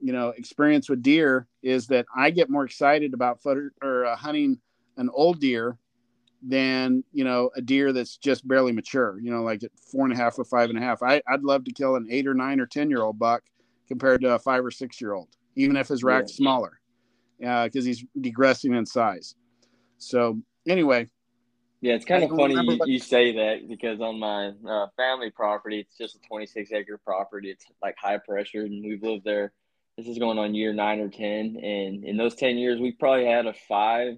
[0.00, 4.16] you know, experience with deer is that I get more excited about footer, or uh,
[4.16, 4.58] hunting
[4.96, 5.78] an old deer
[6.42, 10.14] than you know a deer that's just barely mature you know like at four and
[10.14, 12.32] a half or five and a half I, i'd love to kill an eight or
[12.32, 13.42] nine or ten year old buck
[13.88, 16.80] compared to a five or six year old even if his rack's smaller.
[17.38, 17.48] yeah.
[17.48, 19.34] smaller because uh, he's degressing in size.
[19.98, 20.38] So
[20.68, 21.08] anyway.
[21.80, 25.80] Yeah it's kind of funny you, you, say that because on my uh, family property
[25.80, 27.50] it's just a 26 acre property.
[27.50, 29.52] It's like high pressure and we've lived there.
[29.96, 33.26] This is going on year nine or ten and in those 10 years we've probably
[33.26, 34.16] had a five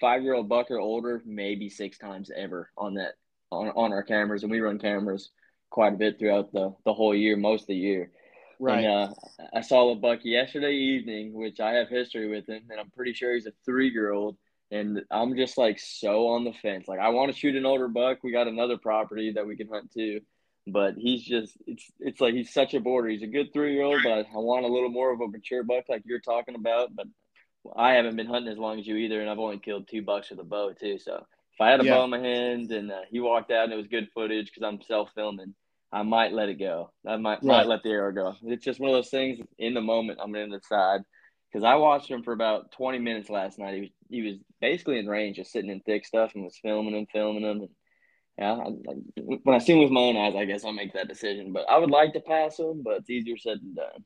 [0.00, 3.14] five year old buck or older maybe six times ever on that
[3.50, 4.42] on, on our cameras.
[4.42, 5.30] And we run cameras
[5.70, 8.10] quite a bit throughout the, the whole year most of the year
[8.58, 8.84] right.
[8.84, 9.14] and, uh,
[9.54, 13.12] i saw a buck yesterday evening which i have history with him and i'm pretty
[13.12, 14.36] sure he's a three year old
[14.70, 16.88] and i'm just like so on the fence.
[16.88, 18.18] Like i want to shoot an older buck.
[18.22, 20.20] We got another property that we can hunt too.
[20.66, 23.82] But he's just it's it's like he's such a border he's a good three year
[23.82, 26.94] old but i want a little more of a mature buck like you're talking about
[26.94, 27.08] but
[27.76, 30.30] I haven't been hunting as long as you either, and I've only killed two bucks
[30.30, 30.98] with a bow too.
[30.98, 31.94] So if I had a yeah.
[31.94, 34.66] bow in my hand and uh, he walked out and it was good footage because
[34.66, 35.54] I'm self filming,
[35.92, 36.90] I might let it go.
[37.06, 37.44] I might right.
[37.44, 38.34] might let the arrow go.
[38.44, 39.40] It's just one of those things.
[39.58, 41.02] In the moment, I'm going to decide
[41.52, 43.74] because I watched him for about 20 minutes last night.
[43.74, 46.94] He was he was basically in range, just sitting in thick stuff, and was filming
[46.94, 47.60] him, filming him.
[47.60, 47.68] And
[48.38, 50.94] yeah, I, I, when I see him with my own eyes, I guess I'll make
[50.94, 51.52] that decision.
[51.52, 54.04] But I would like to pass him, but it's easier said than done.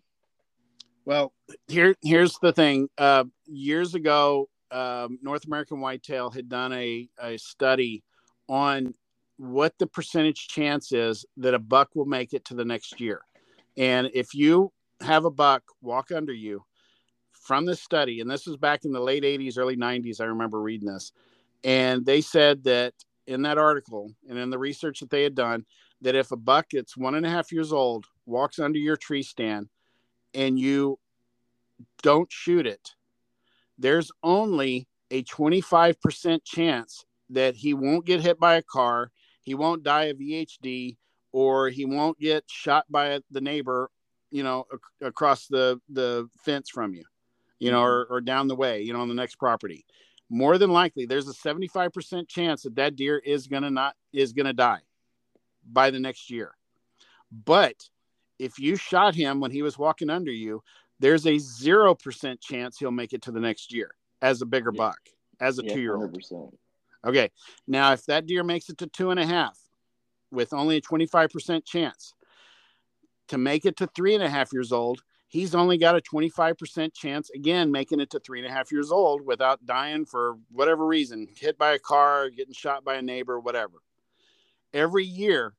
[1.04, 1.32] Well,
[1.68, 2.88] here here's the thing.
[2.98, 8.02] Uh, years ago, um, North American Whitetail had done a, a study
[8.48, 8.92] on
[9.38, 13.20] what the percentage chance is that a buck will make it to the next year.
[13.76, 16.64] And if you have a buck walk under you
[17.32, 20.60] from this study, and this was back in the late 80s, early 90s, I remember
[20.60, 21.12] reading this,
[21.64, 22.94] and they said that
[23.26, 25.66] in that article and in the research that they had done,
[26.00, 29.22] that if a buck that's one and a half years old walks under your tree
[29.22, 29.68] stand
[30.34, 30.98] and you
[32.02, 32.94] don't shoot it,
[33.78, 39.10] there's only a 25% chance that he won't get hit by a car,
[39.46, 40.96] he won't die of EHD,
[41.32, 43.90] or he won't get shot by the neighbor,
[44.30, 47.04] you know, ac- across the, the fence from you,
[47.60, 48.12] you know, mm-hmm.
[48.12, 49.86] or, or down the way, you know, on the next property.
[50.28, 54.32] More than likely, there's a 75% chance that that deer is going to not, is
[54.32, 54.80] going to die
[55.64, 56.50] by the next year.
[57.30, 57.76] But
[58.40, 60.62] if you shot him when he was walking under you,
[60.98, 64.78] there's a 0% chance he'll make it to the next year as a bigger yeah.
[64.78, 64.98] buck,
[65.38, 66.18] as a yeah, two year old.
[67.06, 67.30] Okay.
[67.68, 69.56] Now, if that deer makes it to two and a half,
[70.32, 72.12] with only a 25% chance
[73.28, 76.92] to make it to three and a half years old, he's only got a 25%
[76.94, 80.84] chance again making it to three and a half years old without dying for whatever
[80.86, 83.82] reason hit by a car getting shot by a neighbor whatever.
[84.74, 85.54] Every year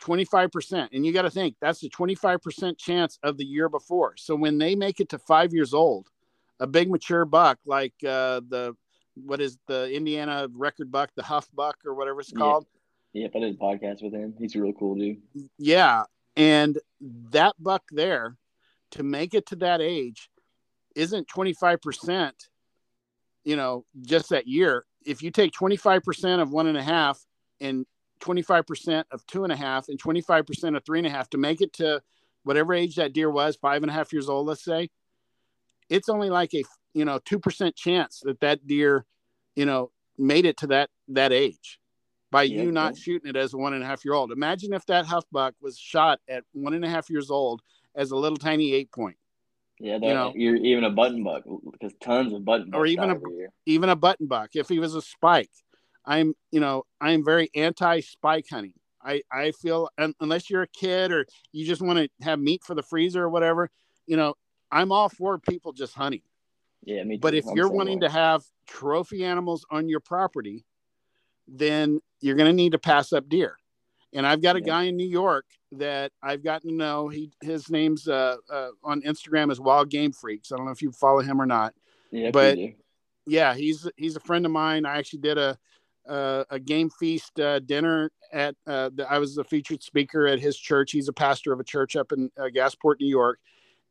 [0.00, 4.14] 25% and you got to think that's a 25% chance of the year before.
[4.16, 6.08] So when they make it to five years old
[6.60, 8.76] a big mature buck like uh, the
[9.24, 12.66] what is the indiana record buck the huff buck or whatever it's called?
[13.12, 15.18] Yeah, yeah i did a podcast with him he's a real cool dude.
[15.58, 16.04] Yeah
[16.36, 16.78] and
[17.30, 18.36] that buck there
[18.92, 20.30] to make it to that age
[20.94, 22.32] isn't 25%,
[23.44, 24.84] you know, just that year.
[25.04, 27.20] If you take 25% of one and a half
[27.60, 27.86] and
[28.20, 31.60] 25% of two and a half and 25% of three and a half to make
[31.60, 32.00] it to
[32.44, 34.88] whatever age that deer was, five and a half years old, let's say,
[35.88, 36.62] it's only like a,
[36.98, 39.06] you know, 2% chance that that deer,
[39.54, 41.78] you know, made it to that, that age
[42.30, 44.32] by yeah, you not shooting it as a one and a half year old.
[44.32, 47.62] Imagine if that huff buck was shot at one and a half years old
[47.94, 49.16] as a little tiny eight point.
[49.78, 53.10] Yeah, that, you know, you're even a button buck because tons of button or even
[53.10, 53.16] a
[53.66, 54.50] even a button buck.
[54.54, 55.50] If he was a spike,
[56.04, 58.74] I'm you know I'm very anti spike hunting.
[59.00, 59.88] I I feel
[60.20, 63.30] unless you're a kid or you just want to have meat for the freezer or
[63.30, 63.70] whatever,
[64.08, 64.34] you know
[64.70, 66.22] I'm all for people just hunting.
[66.84, 67.20] Yeah, me too.
[67.20, 68.06] But if I'm you're wanting way.
[68.06, 70.64] to have trophy animals on your property,
[71.46, 73.56] then you're going to need to pass up deer.
[74.12, 74.66] And I've got a yeah.
[74.66, 77.08] guy in New York that I've gotten to know.
[77.08, 80.50] He his name's uh, uh, on Instagram is Wild Game Freaks.
[80.50, 81.74] I don't know if you follow him or not.
[82.10, 82.56] Yeah, but
[83.26, 84.86] yeah, he's he's a friend of mine.
[84.86, 85.58] I actually did a
[86.08, 88.54] uh, a game feast uh, dinner at.
[88.66, 90.92] Uh, the, I was a featured speaker at his church.
[90.92, 93.40] He's a pastor of a church up in uh, Gasport, New York,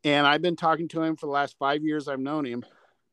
[0.02, 2.08] and I've been talking to him for the last five years.
[2.08, 2.64] I've known him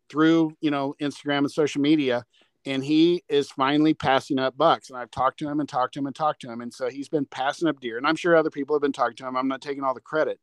[0.09, 2.25] through you know Instagram and social media,
[2.65, 4.89] and he is finally passing up bucks.
[4.89, 6.61] And I've talked to him and talked to him and talked to him.
[6.61, 7.97] And so he's been passing up deer.
[7.97, 9.37] And I'm sure other people have been talking to him.
[9.37, 10.39] I'm not taking all the credit,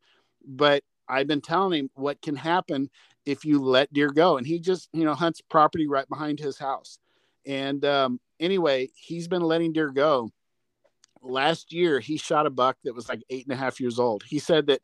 [0.46, 2.90] but I've been telling him what can happen
[3.26, 4.36] if you let deer go.
[4.36, 6.98] And he just, you know, hunts property right behind his house.
[7.44, 10.30] And um, anyway, he's been letting deer go.
[11.22, 14.22] Last year, he shot a buck that was like eight and a half years old.
[14.24, 14.80] He said that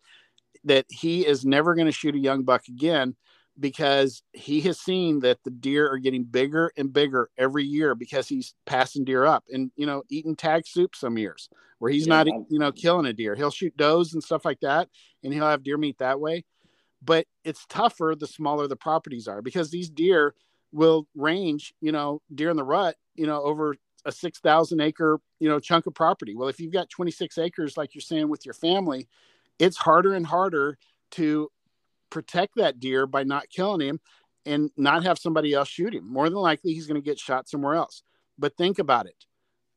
[0.64, 3.14] that he is never going to shoot a young buck again
[3.58, 8.28] because he has seen that the deer are getting bigger and bigger every year because
[8.28, 11.48] he's passing deer up and you know eating tag soup some years
[11.78, 12.22] where he's yeah.
[12.22, 14.88] not you know killing a deer he'll shoot does and stuff like that
[15.24, 16.44] and he'll have deer meat that way
[17.02, 20.34] but it's tougher the smaller the properties are because these deer
[20.72, 25.48] will range you know deer in the rut you know over a 6000 acre you
[25.48, 28.54] know chunk of property well if you've got 26 acres like you're saying with your
[28.54, 29.08] family
[29.58, 30.78] it's harder and harder
[31.10, 31.50] to
[32.10, 34.00] protect that deer by not killing him
[34.46, 36.10] and not have somebody else shoot him.
[36.10, 38.02] More than likely, he's going to get shot somewhere else.
[38.38, 39.24] But think about it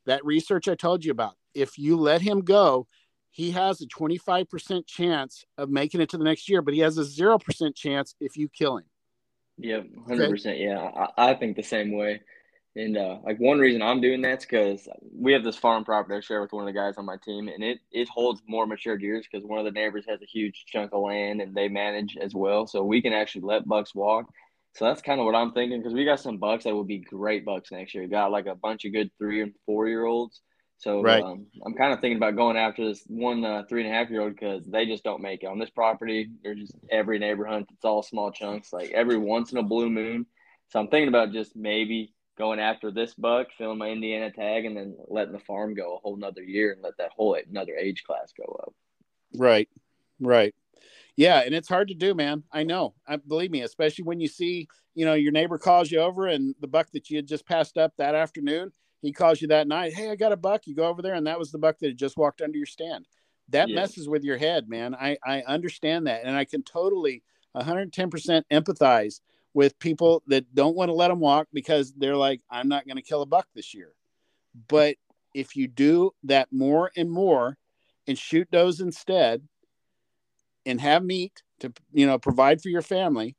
[0.06, 2.88] that research I told you about, if you let him go,
[3.30, 6.98] he has a 25% chance of making it to the next year, but he has
[6.98, 8.86] a 0% chance if you kill him.
[9.58, 10.40] Yeah, 100%.
[10.40, 10.64] Okay?
[10.64, 10.80] Yeah,
[11.18, 12.22] I, I think the same way.
[12.76, 16.22] And uh, like one reason I'm doing that's because we have this farm property I
[16.22, 18.98] share with one of the guys on my team, and it it holds more mature
[18.98, 22.16] deers because one of the neighbors has a huge chunk of land and they manage
[22.16, 24.32] as well, so we can actually let bucks walk.
[24.74, 27.00] So that's kind of what I'm thinking because we got some bucks that would be
[27.00, 28.04] great bucks next year.
[28.04, 30.40] We got like a bunch of good three and four year olds.
[30.78, 31.22] So right.
[31.22, 34.10] um, I'm kind of thinking about going after this one uh, three and a half
[34.10, 36.30] year old because they just don't make it on this property.
[36.42, 37.68] They're just every neighbor hunt.
[37.72, 40.26] It's all small chunks, like every once in a blue moon.
[40.70, 44.76] So I'm thinking about just maybe going after this buck, filling my Indiana tag, and
[44.76, 48.04] then letting the farm go a whole another year and let that whole another age
[48.04, 48.74] class go up.
[49.36, 49.70] Right,
[50.20, 50.54] right.
[51.18, 52.44] Yeah, and it's hard to do, man.
[52.52, 52.96] I know.
[53.08, 56.56] I believe me, especially when you see, you know, your neighbor calls you over and
[56.62, 58.72] the buck that you had just passed up that afternoon,
[59.02, 59.94] he calls you that night.
[59.94, 60.66] Hey, I got a buck.
[60.66, 62.66] You go over there, and that was the buck that had just walked under your
[62.66, 63.08] stand.
[63.50, 63.76] That yes.
[63.76, 64.96] messes with your head, man.
[64.96, 67.24] I I understand that, and I can totally
[67.56, 69.20] 110% empathize
[69.54, 72.98] with people that don't want to let them walk because they're like, I'm not going
[72.98, 73.94] to kill a buck this year.
[74.68, 74.96] But
[75.34, 77.58] if you do that more and more
[78.08, 79.42] and shoot those instead
[80.66, 83.36] and have meat to, you know, provide for your family,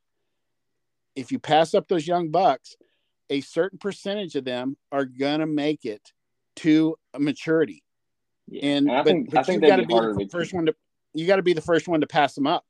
[1.14, 2.76] if you pass up those young bucks,
[3.30, 6.12] a certain percentage of them are going to make it
[6.56, 7.82] to a maturity.
[8.48, 8.76] Yeah.
[8.76, 10.66] And, and I but, think, but I think you got to be the first one
[10.66, 10.74] to,
[11.14, 12.64] you got to be the first one to pass them up.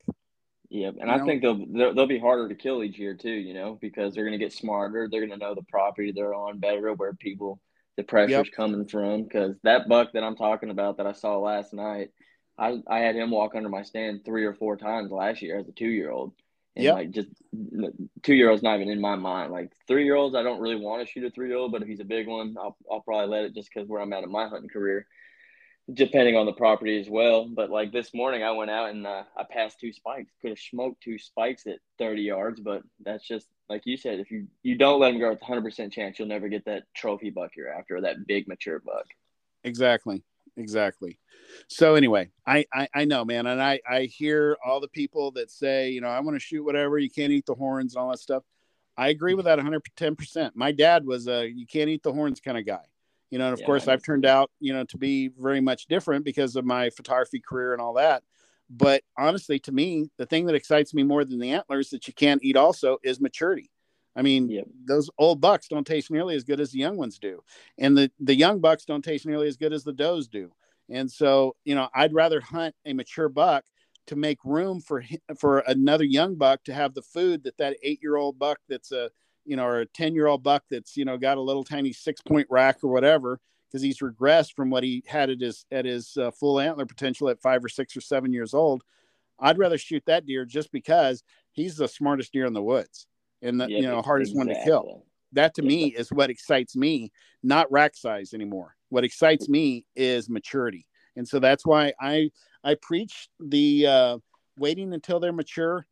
[0.73, 1.27] Yep, and you I know?
[1.27, 3.31] think they'll, they'll they'll be harder to kill each year too.
[3.31, 5.07] You know, because they're going to get smarter.
[5.07, 7.61] They're going to know the property they're on better, where people
[7.99, 8.57] the pressure's yep.
[8.57, 9.25] coming from.
[9.25, 12.09] Because that buck that I'm talking about that I saw last night,
[12.59, 15.69] I I had him walk under my stand three or four times last year as
[15.69, 16.33] a two year old.
[16.75, 16.95] And yep.
[16.95, 17.29] like just
[18.23, 19.53] two year olds not even in my mind.
[19.53, 21.83] Like three year olds, I don't really want to shoot a three year old, but
[21.83, 24.25] if he's a big one, I'll I'll probably let it just because where I'm at
[24.25, 25.07] in my hunting career.
[25.95, 27.47] Depending on the property as well.
[27.47, 30.31] But like this morning, I went out and uh, I passed two spikes.
[30.41, 34.21] Could have smoked two spikes at 30 yards, but that's just like you said.
[34.21, 36.85] If you you don't let them go with 100 percent chance, you'll never get that
[36.95, 39.07] trophy buck you're after, that big mature buck.
[39.65, 40.23] Exactly,
[40.57, 41.19] exactly.
[41.69, 45.51] So anyway, I, I I know, man, and I I hear all the people that
[45.51, 46.99] say, you know, I want to shoot whatever.
[46.99, 48.45] You can't eat the horns and all that stuff.
[48.97, 50.17] I agree with that 110.
[50.17, 52.85] percent My dad was a you can't eat the horns kind of guy
[53.33, 55.87] you know and of yeah, course i've turned out you know to be very much
[55.87, 58.23] different because of my photography career and all that.
[58.71, 62.15] But honestly to me the thing that excites me more than the antlers that you
[62.15, 63.71] can't eat also is maturity.
[64.15, 64.67] I mean yep.
[64.87, 67.43] those old bucks don't taste nearly as good as the young ones do
[67.79, 70.53] and the the young bucks don't taste nearly as good as the does do.
[70.91, 73.65] And so you know i'd rather hunt a mature buck
[74.09, 75.03] to make room for
[75.39, 78.93] for another young buck to have the food that that eight year old buck that's
[78.93, 79.11] a
[79.45, 81.93] you know, or a 10 year old buck that's, you know, got a little tiny
[81.93, 85.85] six point rack or whatever, because he's regressed from what he had at his, at
[85.85, 88.83] his uh, full antler potential at five or six or seven years old.
[89.41, 91.23] I'd rather shoot that deer just because
[91.53, 93.07] he's the smartest deer in the woods
[93.43, 94.55] and the, you know, hardest exactly.
[94.55, 95.07] one to kill.
[95.33, 95.69] That to yeah.
[95.69, 97.11] me is what excites me,
[97.43, 98.77] not rack size anymore.
[98.91, 100.87] What excites me is maturity.
[101.17, 102.31] And so that's why I,
[102.63, 104.19] I preach the, uh,
[104.57, 105.87] waiting until they're mature.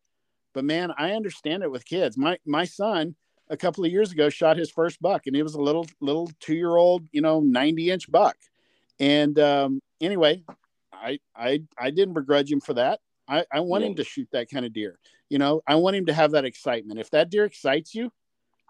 [0.52, 2.16] But man, I understand it with kids.
[2.16, 3.16] My, my son,
[3.50, 6.30] a couple of years ago shot his first buck and he was a little little
[6.40, 8.36] two year old you know 90 inch buck.
[8.98, 10.44] And um, anyway
[10.92, 13.00] I, I i didn't begrudge him for that.
[13.28, 13.90] I, I want yeah.
[13.90, 14.98] him to shoot that kind of deer.
[15.28, 17.00] You know i want him to have that excitement.
[17.00, 18.10] If that deer excites you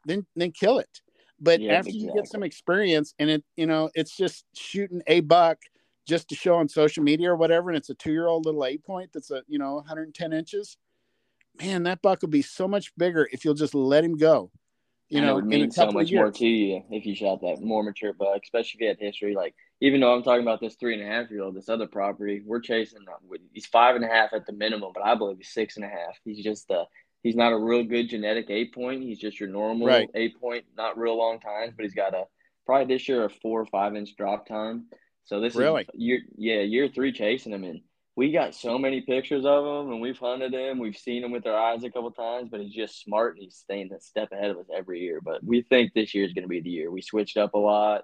[0.05, 1.01] then then kill it.
[1.41, 2.07] But yeah, after exactly.
[2.07, 5.59] you get some experience and it you know it's just shooting a buck
[6.07, 8.65] just to show on social media or whatever and it's a two year old little
[8.65, 10.77] eight point that's a you know 110 inches
[11.59, 14.51] man that buck will be so much bigger if you'll just let him go
[15.11, 17.83] you know, it would mean so much more to you if you shot that more
[17.83, 19.35] mature buck, especially if you had history.
[19.35, 21.89] Like, even though I'm talking about this three and a half year old, this other
[21.89, 23.01] property, we're chasing.
[23.09, 25.85] Uh, he's five and a half at the minimum, but I believe he's six and
[25.85, 26.17] a half.
[26.25, 26.85] He's just uh,
[27.25, 29.03] he's not a real good genetic eight point.
[29.03, 30.09] He's just your normal right.
[30.15, 32.25] eight point, not real long tines, but he's got a
[32.65, 34.85] probably this year a four or five inch drop tine.
[35.25, 35.83] So this really?
[35.83, 37.81] is year yeah year three chasing him and
[38.21, 40.79] we got so many pictures of him and we've hunted him.
[40.79, 43.57] We've seen him with our eyes a couple times, but he's just smart and he's
[43.57, 45.23] staying a step ahead of us every year.
[45.25, 46.91] But we think this year is going to be the year.
[46.91, 48.03] We switched up a lot,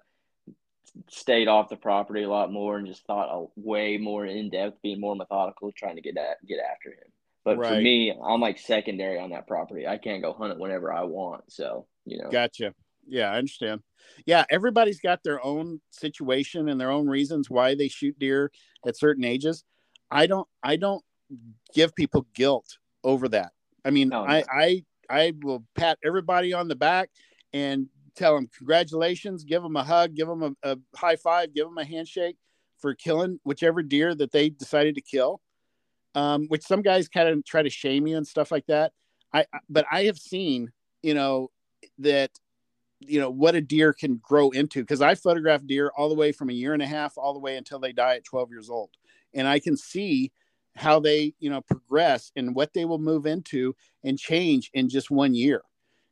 [1.11, 4.81] stayed off the property a lot more, and just thought a way more in depth,
[4.83, 7.13] being more methodical, trying to get at get after him.
[7.45, 7.75] But right.
[7.75, 9.87] for me, I'm like secondary on that property.
[9.87, 11.53] I can't go hunt it whenever I want.
[11.53, 12.31] So you know.
[12.31, 12.73] Gotcha.
[13.07, 13.83] Yeah, I understand.
[14.25, 18.51] Yeah, everybody's got their own situation and their own reasons why they shoot deer
[18.87, 19.63] at certain ages.
[20.11, 21.03] I don't I don't
[21.75, 23.53] give people guilt over that.
[23.85, 27.11] I mean, oh, I I I will pat everybody on the back
[27.53, 31.67] and tell them congratulations, give them a hug, give them a, a high five, give
[31.67, 32.37] them a handshake
[32.79, 35.41] for killing whichever deer that they decided to kill.
[36.15, 38.93] Um, which some guys kind of try to shame you and stuff like that.
[39.35, 40.71] I but I have seen,
[41.03, 41.51] you know,
[41.99, 42.31] that
[43.01, 46.33] you know what a deer can grow into because I photograph deer all the way
[46.33, 48.71] from a year and a half all the way until they die at 12 years
[48.71, 48.91] old
[49.35, 50.33] and I can see
[50.77, 53.75] how they, you know, progress and what they will move into
[54.05, 55.63] and change in just one year.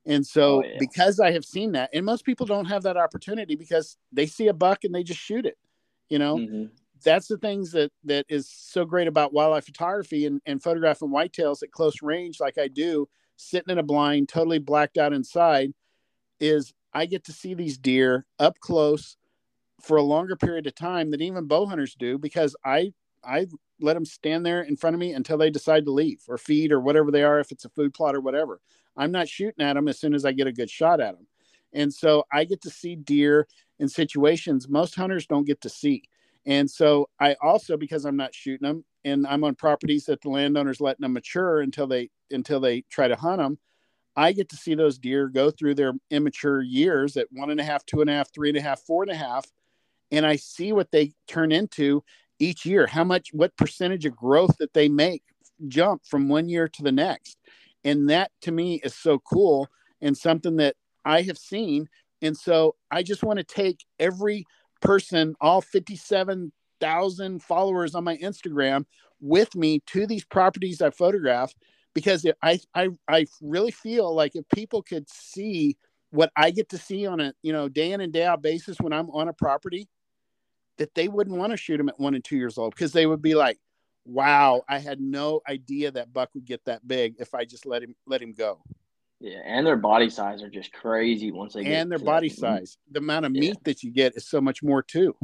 [0.07, 0.77] And so, oh, yeah.
[0.79, 4.49] because I have seen that, and most people don't have that opportunity because they see
[4.49, 5.57] a buck and they just shoot it,
[6.09, 6.37] you know.
[6.37, 6.65] Mm-hmm.
[7.05, 11.63] That's the things that that is so great about wildlife photography and, and photographing whitetails
[11.63, 15.73] at close range, like I do, sitting in a blind, totally blacked out inside,
[16.41, 19.17] is I get to see these deer up close
[19.81, 22.93] for a longer period of time than even bow hunters do because I
[23.27, 23.47] I
[23.81, 26.73] let them stand there in front of me until they decide to leave or feed
[26.73, 28.61] or whatever they are, if it's a food plot or whatever.
[28.97, 31.27] I'm not shooting at them as soon as I get a good shot at them.
[31.73, 33.49] And so I get to see deer
[33.79, 36.05] in situations most hunters don't get to see.
[36.47, 40.29] And so I also, because I'm not shooting them and I'm on properties that the
[40.31, 43.59] landowner's letting them mature until they until they try to hunt them,
[44.17, 47.65] I get to see those deer go through their immature years at one and a
[47.65, 49.47] half, two and a half, three and a half, four and a half,
[50.11, 52.05] and I see what they turn into
[52.39, 55.23] each year, how much, what percentage of growth that they make
[55.69, 57.39] jump from one year to the next.
[57.85, 59.69] And that to me is so cool
[60.01, 61.89] and something that I have seen.
[62.23, 64.47] And so I just want to take every
[64.81, 68.85] person, all 57,000 followers on my Instagram
[69.21, 71.55] with me to these properties I photograph
[71.95, 75.77] because I, I, I really feel like if people could see
[76.11, 78.81] what I get to see on a, you know, day in and day out basis
[78.81, 79.89] when I'm on a property,
[80.79, 83.07] that they wouldn't want to shoot him at one and two years old because they
[83.07, 83.59] would be like,
[84.05, 87.83] "Wow, I had no idea that buck would get that big if I just let
[87.83, 88.63] him let him go."
[89.21, 92.77] Yeah, and their body size are just crazy once they and their body size.
[92.91, 95.17] The amount of meat that you get is so much more too.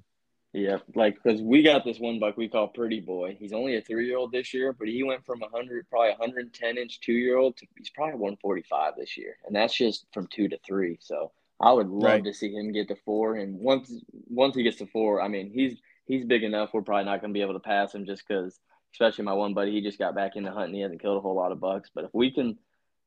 [0.53, 3.37] Yeah, like because we got this one buck we call Pretty Boy.
[3.39, 6.13] He's only a three year old this year, but he went from a hundred, probably
[6.15, 9.37] hundred and ten inch two year old to he's probably one forty five this year,
[9.47, 10.99] and that's just from two to three.
[11.01, 11.31] So
[11.61, 12.25] I would love right.
[12.25, 13.93] to see him get to four, and once
[14.29, 16.71] once he gets to four, I mean he's he's big enough.
[16.73, 18.59] We're probably not going to be able to pass him just because,
[18.95, 20.75] especially my one buddy, he just got back into hunting.
[20.75, 22.59] He hasn't killed a whole lot of bucks, but if we can,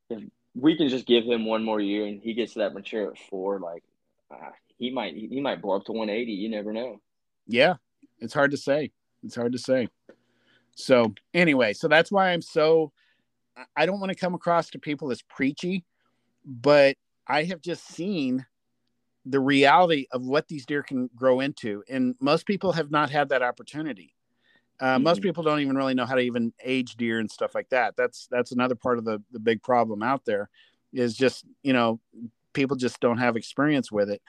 [0.10, 0.24] if
[0.56, 3.18] we can just give him one more year and he gets to that mature at
[3.30, 3.84] four, like
[4.32, 6.34] uh, he might he might blow up to one eighty.
[6.34, 7.01] You never know.
[7.47, 7.76] Yeah,
[8.20, 8.91] it's hard to say.
[9.24, 9.88] It's hard to say.
[10.76, 12.91] So anyway, so that's why I'm so
[13.76, 15.84] I don't want to come across to people as preachy,
[16.45, 16.95] but
[17.28, 18.45] I have just seen
[19.26, 23.30] the reality of what these deer can grow into, and most people have not had
[23.30, 24.13] that opportunity.
[24.80, 25.03] Uh, mm-hmm.
[25.03, 27.95] Most people don't even really know how to even age deer and stuff like that.
[27.95, 30.49] That's that's another part of the the big problem out there,
[30.91, 31.99] is just you know
[32.53, 34.21] people just don't have experience with it.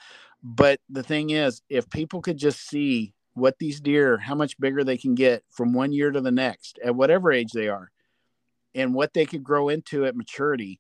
[0.43, 4.85] But the thing is, if people could just see what these deer, how much bigger
[4.85, 7.91] they can get from one year to the next at whatever age they are,
[8.75, 10.79] and what they could grow into at maturity,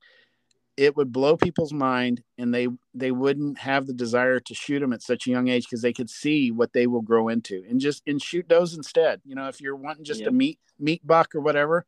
[0.76, 4.92] it would blow people's mind and they they wouldn't have the desire to shoot them
[4.92, 7.80] at such a young age because they could see what they will grow into and
[7.80, 9.20] just and shoot does instead.
[9.24, 11.86] You know if you're wanting just a meat meat buck or whatever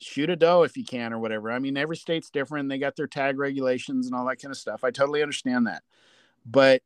[0.00, 1.50] shoot a doe if you can or whatever.
[1.50, 2.68] I mean every state's different.
[2.68, 4.82] They got their tag regulations and all that kind of stuff.
[4.82, 5.82] I totally understand that.
[6.44, 6.82] But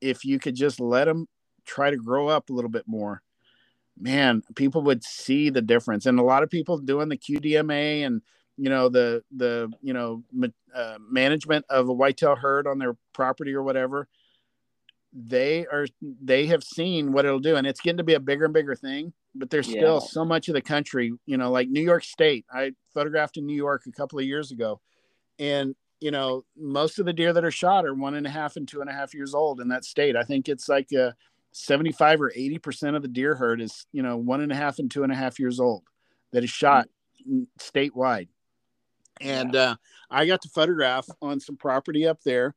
[0.00, 1.28] if you could just let them
[1.64, 3.22] try to grow up a little bit more,
[3.98, 6.06] man, people would see the difference.
[6.06, 8.22] And a lot of people doing the QDMA and
[8.56, 10.22] you know the the you know
[10.74, 14.08] uh, management of a whitetail herd on their property or whatever
[15.12, 18.44] they are they have seen what it'll do and it's getting to be a bigger
[18.44, 19.80] and bigger thing but there's yeah.
[19.80, 22.44] still so much of the country you know like new york state.
[22.50, 24.80] I photographed in new york a couple of years ago
[25.38, 28.56] and you know most of the deer that are shot are one and a half
[28.56, 30.16] and two and a half years old in that state.
[30.16, 31.14] I think it's like a
[31.52, 34.78] 75 or 80 percent of the deer herd is you know one and a half
[34.78, 35.84] and two and a half years old
[36.32, 36.88] that is shot
[37.58, 38.28] statewide
[39.20, 39.60] and yeah.
[39.60, 39.74] uh,
[40.10, 42.54] i got to photograph on some property up there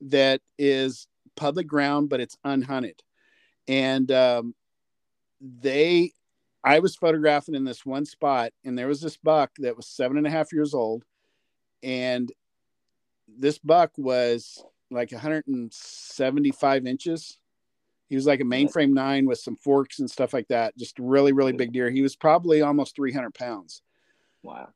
[0.00, 1.06] that is
[1.36, 2.98] public ground but it's unhunted
[3.68, 4.54] and um,
[5.40, 6.12] they
[6.64, 10.16] i was photographing in this one spot and there was this buck that was seven
[10.16, 11.04] and a half years old
[11.82, 12.32] and
[13.28, 17.38] this buck was like 175 inches
[18.10, 20.76] he was like a mainframe nine with some forks and stuff like that.
[20.76, 21.88] Just really, really big deer.
[21.88, 23.82] He was probably almost 300 pounds.
[24.42, 24.70] Wow.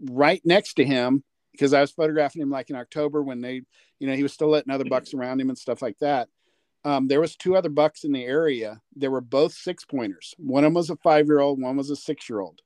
[0.00, 3.62] Right next to him, because I was photographing him like in October when they,
[3.98, 6.28] you know, he was still letting other bucks around him and stuff like that.
[6.84, 8.80] Um, there was two other bucks in the area.
[8.96, 10.34] They were both six pointers.
[10.38, 11.60] One of them was a five year old.
[11.60, 12.60] One was a six year old.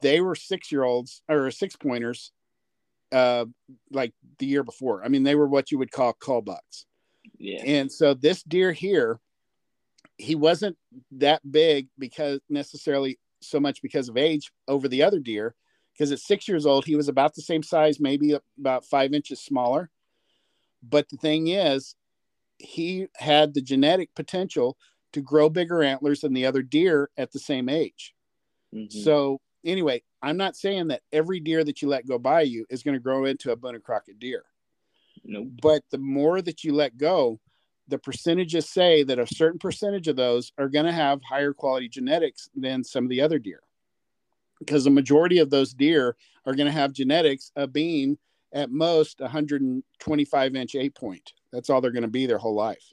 [0.00, 2.32] They were six year olds or six pointers,
[3.12, 3.44] uh,
[3.90, 5.04] like the year before.
[5.04, 6.86] I mean, they were what you would call cull bucks.
[7.38, 7.62] Yeah.
[7.64, 9.20] And so this deer here,
[10.16, 10.78] he wasn't
[11.12, 15.54] that big because necessarily so much because of age over the other deer.
[15.96, 19.40] Because at six years old, he was about the same size, maybe about five inches
[19.40, 19.90] smaller.
[20.82, 21.94] But the thing is,
[22.58, 24.76] he had the genetic potential
[25.12, 28.14] to grow bigger antlers than the other deer at the same age.
[28.74, 28.98] Mm-hmm.
[28.98, 32.82] So, anyway, I'm not saying that every deer that you let go by you is
[32.82, 34.44] going to grow into a Boone and Crockett deer.
[35.24, 35.48] Nope.
[35.62, 37.40] But the more that you let go,
[37.88, 41.88] the percentages say that a certain percentage of those are going to have higher quality
[41.88, 43.60] genetics than some of the other deer.
[44.58, 48.18] Because the majority of those deer are going to have genetics of being
[48.52, 51.32] at most 125 inch eight point.
[51.52, 52.92] That's all they're going to be their whole life.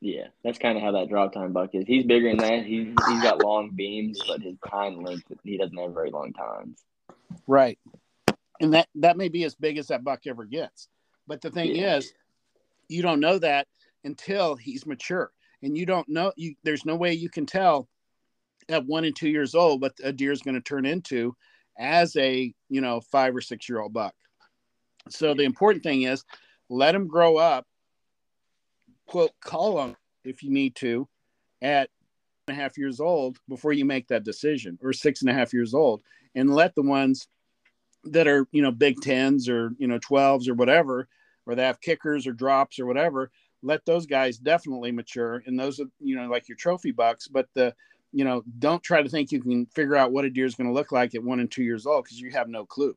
[0.00, 1.86] Yeah, that's kind of how that drop tine buck is.
[1.86, 2.66] He's bigger than that.
[2.66, 6.84] He's he's got long beams, but his tine length he doesn't have very long tines.
[7.46, 7.78] Right,
[8.60, 10.88] and that that may be as big as that buck ever gets.
[11.26, 11.96] But the thing yeah.
[11.96, 12.12] is,
[12.88, 13.68] you don't know that
[14.04, 15.32] until he's mature,
[15.62, 16.32] and you don't know.
[16.36, 17.88] You there's no way you can tell
[18.68, 21.36] at one and two years old what a deer is going to turn into
[21.78, 24.14] as a you know five or six year old buck.
[25.08, 26.24] So the important thing is
[26.68, 27.66] let them grow up.
[29.06, 31.08] Quote, cull them if you need to
[31.62, 31.90] at
[32.48, 35.52] and a half years old before you make that decision, or six and a half
[35.52, 36.02] years old,
[36.34, 37.26] and let the ones
[38.04, 41.08] that are you know big tens or you know 12s or whatever
[41.46, 43.30] or they have kickers or drops or whatever
[43.62, 47.48] let those guys definitely mature and those are you know like your trophy bucks but
[47.54, 47.74] the
[48.12, 50.68] you know don't try to think you can figure out what a deer is going
[50.68, 52.96] to look like at one and two years old because you have no clue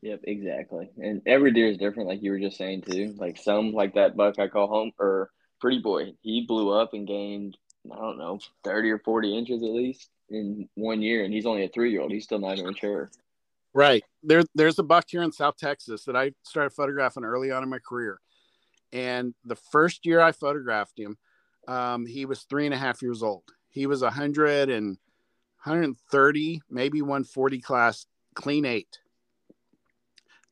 [0.00, 3.72] yep exactly and every deer is different like you were just saying too like some
[3.72, 5.30] like that buck i call home or
[5.60, 7.56] pretty boy he blew up and gained
[7.92, 11.64] i don't know 30 or 40 inches at least in one year and he's only
[11.64, 13.10] a three year old he's still not even mature
[13.74, 14.04] Right.
[14.22, 17.68] There, there's a buck here in South Texas that I started photographing early on in
[17.68, 18.20] my career.
[18.92, 21.16] And the first year I photographed him,
[21.66, 23.44] um, he was three and a half years old.
[23.72, 24.98] He was 100 and
[25.64, 28.98] 130, maybe 140 class, clean eight.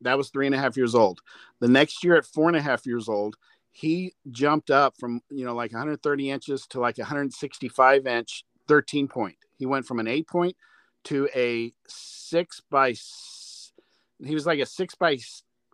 [0.01, 1.21] That was three and a half years old.
[1.61, 3.37] The next year at four and a half years old,
[3.71, 9.37] he jumped up from, you know, like 130 inches to like 165 inch 13 point.
[9.59, 10.57] He went from an eight point
[11.05, 12.95] to a six by,
[14.25, 15.19] he was like a six by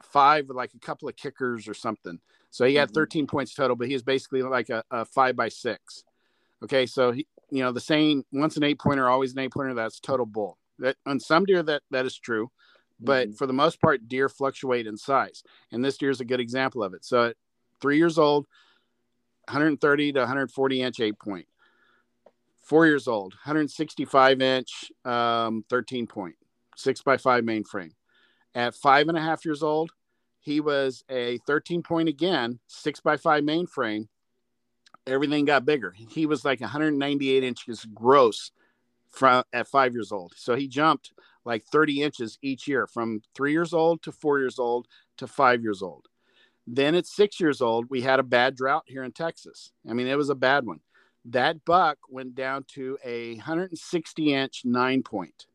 [0.02, 2.18] five with like a couple of kickers or something.
[2.50, 2.94] So he had mm-hmm.
[2.94, 6.04] 13 points total, but he was basically like a, a five by six.
[6.64, 6.86] Okay.
[6.86, 10.00] So he, you know, the saying once an eight pointer, always an eight pointer, that's
[10.00, 10.58] total bull.
[10.78, 12.50] That on some deer that that is true,
[13.00, 13.36] but mm-hmm.
[13.36, 15.42] for the most part, deer fluctuate in size.
[15.72, 17.04] And this deer is a good example of it.
[17.04, 17.36] So at
[17.80, 18.46] three years old,
[19.48, 21.46] 130 to 140 inch eight point.
[22.62, 26.34] Four years old, 165 inch, um, 13 point,
[26.74, 27.92] six by five mainframe.
[28.56, 29.92] At five and a half years old,
[30.40, 34.08] he was a 13 point again, six by five mainframe.
[35.06, 35.94] Everything got bigger.
[35.96, 38.50] He was like 198 inches gross
[39.10, 40.34] from at five years old.
[40.36, 41.12] So he jumped
[41.44, 44.88] like 30 inches each year from three years old to four years old
[45.18, 46.08] to five years old.
[46.66, 49.72] Then at six years old, we had a bad drought here in Texas.
[49.88, 50.80] I mean, it was a bad one.
[51.26, 55.46] That buck went down to a 160 inch nine point.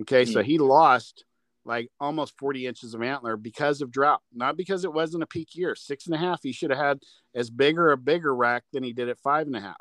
[0.00, 0.32] Okay, mm.
[0.32, 0.46] so hmm.
[0.46, 1.24] he lost
[1.64, 5.54] like almost 40 inches of antler because of drought, not because it wasn't a peak
[5.54, 5.74] year.
[5.74, 7.00] Six and a half, he should have had
[7.34, 9.80] as bigger a bigger rack than he did at five and a half.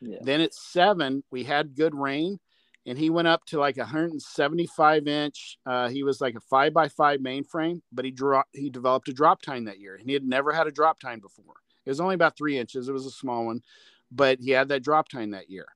[0.00, 0.18] Yeah.
[0.20, 2.40] Then at seven, we had good rain
[2.84, 5.58] and he went up to like 175 inch.
[5.64, 9.12] Uh, he was like a five by five mainframe, but he dropped, he developed a
[9.12, 11.54] drop tine that year and he had never had a drop tine before.
[11.86, 12.88] It was only about three inches.
[12.88, 13.62] It was a small one,
[14.10, 15.66] but he had that drop tine that year.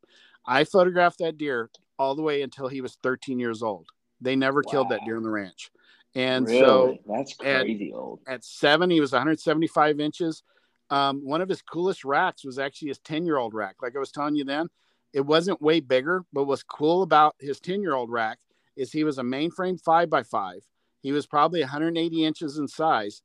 [0.45, 3.89] I photographed that deer all the way until he was 13 years old
[4.27, 4.70] they never wow.
[4.70, 5.70] killed that deer on the ranch.
[6.14, 6.61] And really?
[6.61, 8.20] so that's crazy at, old.
[8.27, 10.43] At seven, he was 175 inches.
[10.91, 13.77] Um, one of his coolest racks was actually his 10 year old rack.
[13.83, 14.68] Like I was telling you then,
[15.12, 18.39] it wasn't way bigger, but what's cool about his 10 year old rack
[18.77, 20.62] is he was a mainframe five by five.
[21.03, 23.22] He was probably 180 inches in size,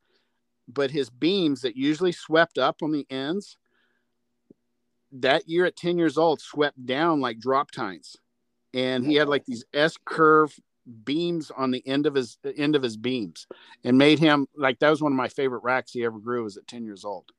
[0.68, 3.58] but his beams that usually swept up on the ends
[5.12, 8.18] that year at 10 years old swept down like drop tines.
[8.74, 10.58] And he had like these S curve
[11.04, 13.48] beams on the end of his end of his beams
[13.84, 16.58] and made him like that was one of my favorite racks he ever grew was
[16.58, 17.32] at 10 years old.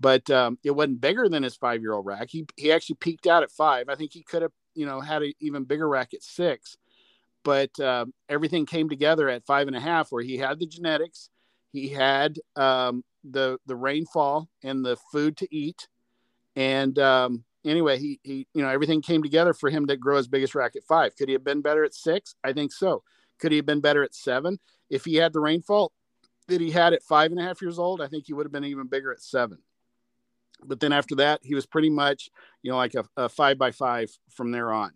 [0.00, 2.28] But um, it wasn't bigger than his five year old rack.
[2.30, 3.88] He, he actually peaked out at five.
[3.88, 6.76] I think he could have you know had an even bigger rack at six.
[7.44, 11.30] But uh, everything came together at five and a half where he had the genetics.
[11.72, 15.88] He had um, the the rainfall and the food to eat.
[16.56, 20.28] And um, anyway, he he you know everything came together for him to grow his
[20.28, 21.16] biggest rack at five.
[21.16, 22.34] Could he have been better at six?
[22.44, 23.02] I think so.
[23.38, 24.58] Could he have been better at seven
[24.90, 25.92] if he had the rainfall
[26.48, 28.00] that he had at five and a half years old?
[28.00, 29.58] I think he would have been even bigger at seven.
[30.64, 32.30] But then after that, he was pretty much
[32.62, 34.92] you know like a, a five by five from there on.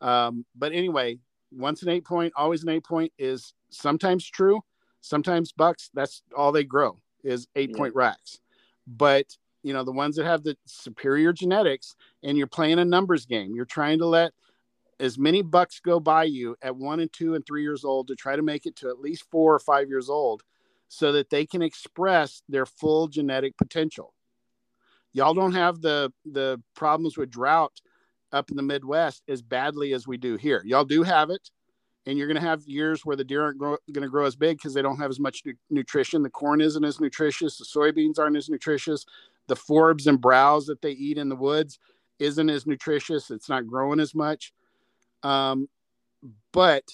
[0.00, 1.18] Um, but anyway,
[1.50, 4.60] once an eight point, always an eight point is sometimes true.
[5.00, 7.76] Sometimes bucks, that's all they grow is eight yeah.
[7.76, 8.40] point racks.
[8.86, 9.26] But
[9.68, 13.54] you know the ones that have the superior genetics and you're playing a numbers game
[13.54, 14.32] you're trying to let
[14.98, 18.16] as many bucks go by you at one and two and three years old to
[18.16, 20.42] try to make it to at least four or five years old
[20.88, 24.14] so that they can express their full genetic potential
[25.12, 27.78] y'all don't have the the problems with drought
[28.32, 31.50] up in the midwest as badly as we do here y'all do have it
[32.06, 34.56] and you're going to have years where the deer aren't going to grow as big
[34.56, 36.22] because they don't have as much nu- nutrition.
[36.22, 37.58] The corn isn't as nutritious.
[37.58, 39.04] The soybeans aren't as nutritious
[39.48, 41.78] the forbs and browse that they eat in the woods
[42.18, 43.30] isn't as nutritious.
[43.30, 44.52] It's not growing as much.
[45.22, 45.68] Um,
[46.52, 46.84] but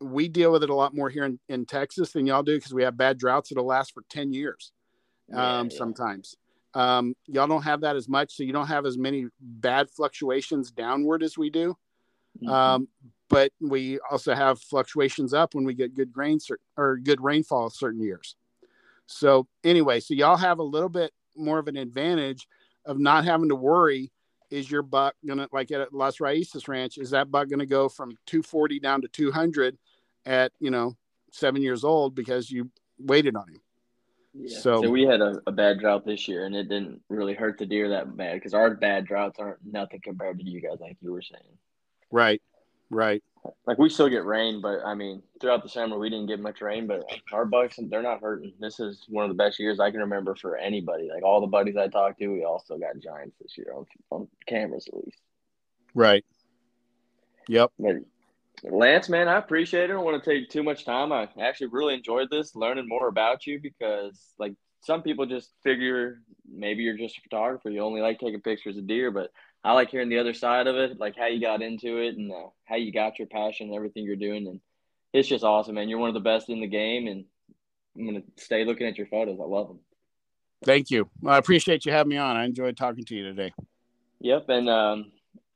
[0.00, 2.74] we deal with it a lot more here in, in Texas than y'all do because
[2.74, 4.72] we have bad droughts that'll last for 10 years
[5.32, 5.78] um, yeah, yeah.
[5.78, 6.36] sometimes.
[6.74, 10.70] Um, y'all don't have that as much, so you don't have as many bad fluctuations
[10.70, 11.76] downward as we do.
[12.42, 12.48] Mm-hmm.
[12.48, 12.88] Um,
[13.30, 17.70] but we also have fluctuations up when we get good grains or, or good rainfall
[17.70, 18.36] certain years.
[19.06, 22.46] So anyway, so y'all have a little bit more of an advantage
[22.84, 24.10] of not having to worry
[24.50, 28.10] is your buck gonna like at Las Raíces Ranch is that buck gonna go from
[28.26, 29.76] 240 down to 200
[30.26, 30.96] at you know
[31.32, 33.60] seven years old because you waited on him.
[34.36, 34.58] Yeah.
[34.58, 37.56] So, so, we had a, a, bad drought this year, and it didn't really hurt
[37.56, 40.96] the deer that bad because our bad droughts aren't nothing compared to you guys, like
[41.00, 41.56] you were saying.
[42.10, 42.42] Right,
[42.90, 43.22] right
[43.66, 46.60] like we still get rain, but I mean, throughout the summer we didn't get much
[46.60, 46.86] rain.
[46.86, 48.54] But our bucks, they're not hurting.
[48.58, 51.08] This is one of the best years I can remember for anybody.
[51.12, 53.86] Like all the buddies I talked to, we all still got giants this year on,
[54.10, 55.18] on cameras at least.
[55.94, 56.24] Right.
[57.48, 57.72] Yep.
[57.78, 57.96] But
[58.62, 59.90] Lance, man, I appreciate it.
[59.90, 61.12] I don't want to take too much time.
[61.12, 66.20] I actually really enjoyed this, learning more about you because, like some people just figure
[66.50, 67.70] maybe you're just a photographer.
[67.70, 69.30] You only like taking pictures of deer, but
[69.64, 72.30] I like hearing the other side of it, like how you got into it and
[72.30, 74.46] uh, how you got your passion and everything you're doing.
[74.46, 74.60] And
[75.14, 75.88] it's just awesome, man.
[75.88, 77.24] You're one of the best in the game, and
[77.96, 79.38] I'm gonna stay looking at your photos.
[79.40, 79.80] I love them.
[80.64, 81.08] Thank you.
[81.20, 82.36] Well, I appreciate you having me on.
[82.36, 83.54] I enjoyed talking to you today.
[84.20, 85.12] Yep, and um,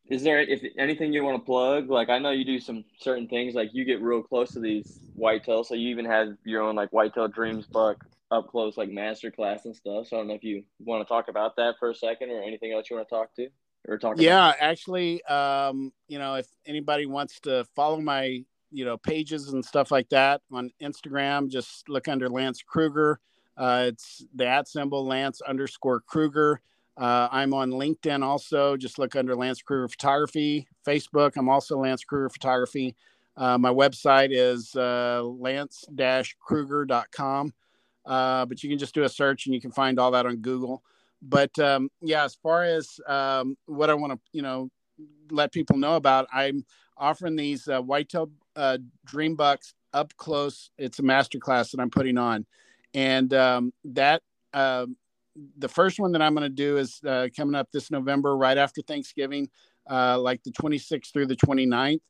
[0.06, 1.90] is there if anything you want to plug?
[1.90, 5.00] Like I know you do some certain things, like you get real close to these
[5.18, 9.30] whitetails, so you even have your own like whitetail dreams buck up close like master
[9.30, 10.06] class and stuff.
[10.06, 12.42] So I don't know if you want to talk about that for a second or
[12.42, 13.48] anything else you want to talk to
[14.18, 19.64] yeah, actually, um, you know, if anybody wants to follow my, you know, pages and
[19.64, 23.18] stuff like that on Instagram, just look under Lance Kruger.
[23.56, 26.60] Uh, it's the at symbol Lance underscore Kruger.
[26.96, 28.76] Uh, I'm on LinkedIn also.
[28.76, 30.68] Just look under Lance Kruger Photography.
[30.86, 32.94] Facebook, I'm also Lance Kruger Photography.
[33.36, 37.54] Uh, my website is uh, lance-kruger.com.
[38.04, 40.38] Uh, but you can just do a search and you can find all that on
[40.38, 40.82] Google.
[41.22, 44.70] But um, yeah, as far as um, what I want to, you know,
[45.30, 46.64] let people know about, I'm
[46.96, 50.70] offering these uh, whitetail uh, dream bucks up close.
[50.78, 52.46] It's a master class that I'm putting on,
[52.94, 54.22] and um, that
[54.52, 54.86] uh,
[55.56, 58.58] the first one that I'm going to do is uh, coming up this November, right
[58.58, 59.48] after Thanksgiving,
[59.90, 62.00] uh, like the 26th through the 29th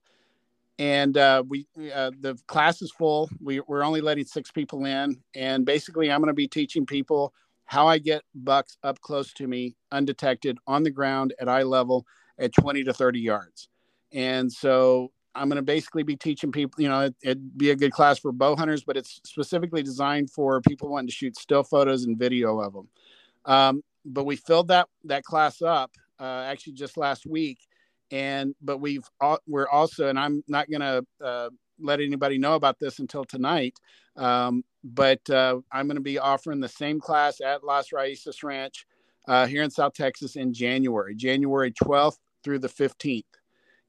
[0.78, 3.28] and uh, we uh, the class is full.
[3.40, 7.34] We, we're only letting six people in, and basically, I'm going to be teaching people
[7.68, 12.06] how I get bucks up close to me, undetected, on the ground at eye level,
[12.38, 13.68] at 20 to 30 yards.
[14.10, 16.82] And so I'm going to basically be teaching people.
[16.82, 20.30] You know, it, would be a good class for bow hunters, but it's specifically designed
[20.30, 22.88] for people wanting to shoot still photos and video of them.
[23.44, 27.58] Um, but we filled that that class up uh, actually just last week
[28.10, 29.06] and but we've
[29.46, 31.50] we're also and i'm not going to uh,
[31.80, 33.76] let anybody know about this until tonight
[34.16, 38.86] um, but uh, i'm going to be offering the same class at las raíces ranch
[39.26, 43.24] uh, here in south texas in january january 12th through the 15th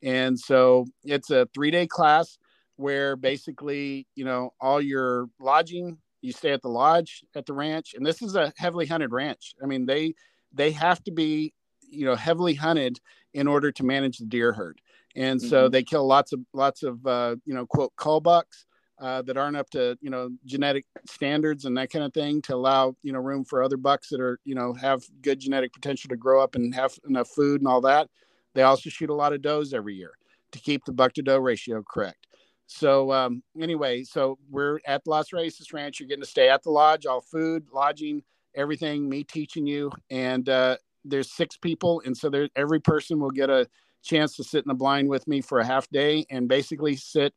[0.02, 2.38] and so it's a three day class
[2.78, 7.94] where basically you know all your lodging you stay at the lodge at the ranch
[7.96, 10.14] and this is a heavily hunted ranch i mean they
[10.54, 11.54] they have to be
[11.90, 13.00] you know heavily hunted
[13.34, 14.82] in order to manage the deer herd.
[15.20, 15.72] And so mm-hmm.
[15.72, 18.66] they kill lots of lots of uh, you know quote cull bucks
[19.02, 22.56] uh, that aren't up to you know genetic standards and that kind of thing to
[22.56, 26.08] allow you know room for other bucks that are you know have good genetic potential
[26.08, 28.08] to grow up and have enough food and all that.
[28.56, 30.14] They also shoot a lot of does every year
[30.54, 32.26] to keep the buck to doe ratio correct.
[32.68, 36.00] So um, anyway, so we're at the Las Raíces Ranch.
[36.00, 38.24] You're getting to stay at the lodge, all food, lodging,
[38.56, 39.10] everything.
[39.10, 43.50] Me teaching you, and uh, there's six people, and so there every person will get
[43.50, 43.68] a
[44.04, 47.34] chance to sit in the blind with me for a half day and basically sit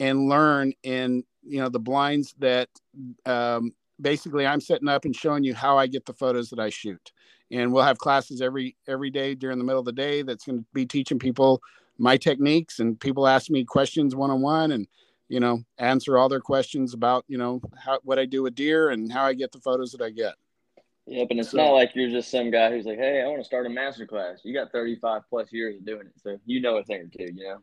[0.00, 2.68] and learn in you know the blinds that
[3.24, 6.70] um, basically I'm setting up and showing you how I get the photos that I
[6.70, 7.12] shoot.
[7.50, 10.58] And we'll have classes every every day during the middle of the day that's going
[10.58, 11.62] to be teaching people
[11.98, 14.86] my techniques and people ask me questions one on one and
[15.28, 18.90] you know answer all their questions about you know how what I do with deer
[18.90, 20.34] and how I get the photos that I get.
[21.06, 23.40] Yep, and it's so, not like you're just some guy who's like, "Hey, I want
[23.40, 26.60] to start a master class." You got 35 plus years of doing it, so you
[26.60, 27.58] know a thing or two, you know.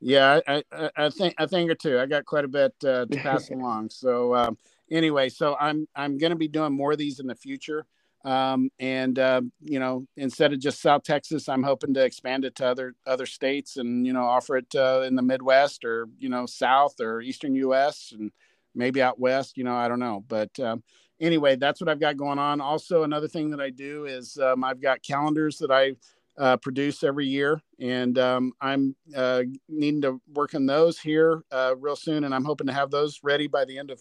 [0.00, 1.98] Yeah, I, I, I think a thing or two.
[1.98, 3.88] I got quite a bit uh, to pass along.
[3.88, 4.58] So um,
[4.90, 7.86] anyway, so I'm I'm going to be doing more of these in the future,
[8.22, 12.54] um, and uh, you know, instead of just South Texas, I'm hoping to expand it
[12.56, 16.28] to other other states and you know offer it uh, in the Midwest or you
[16.28, 18.12] know South or Eastern U.S.
[18.14, 18.30] and
[18.74, 19.56] maybe out west.
[19.56, 20.82] You know, I don't know, but um,
[21.20, 22.60] anyway, that's what I've got going on.
[22.60, 25.96] Also, another thing that I do is um, I've got calendars that I
[26.36, 31.74] uh, produce every year, and um, I'm uh, needing to work on those here uh,
[31.78, 34.00] real soon, and I'm hoping to have those ready by the end of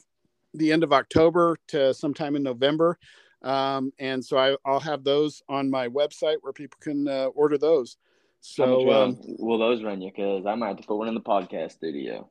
[0.56, 2.98] the end of October to sometime in November.
[3.42, 7.58] Um, and so I, will have those on my website where people can uh, order
[7.58, 7.98] those.
[8.40, 10.12] So um, will those run you?
[10.12, 12.30] Because I might have to put one in the podcast studio.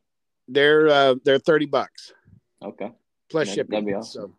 [0.49, 2.13] They're uh, they're thirty bucks.
[2.63, 2.91] Okay.
[3.31, 3.71] Plus that, shipping.
[3.71, 4.23] That'd be awesome.
[4.23, 4.37] So,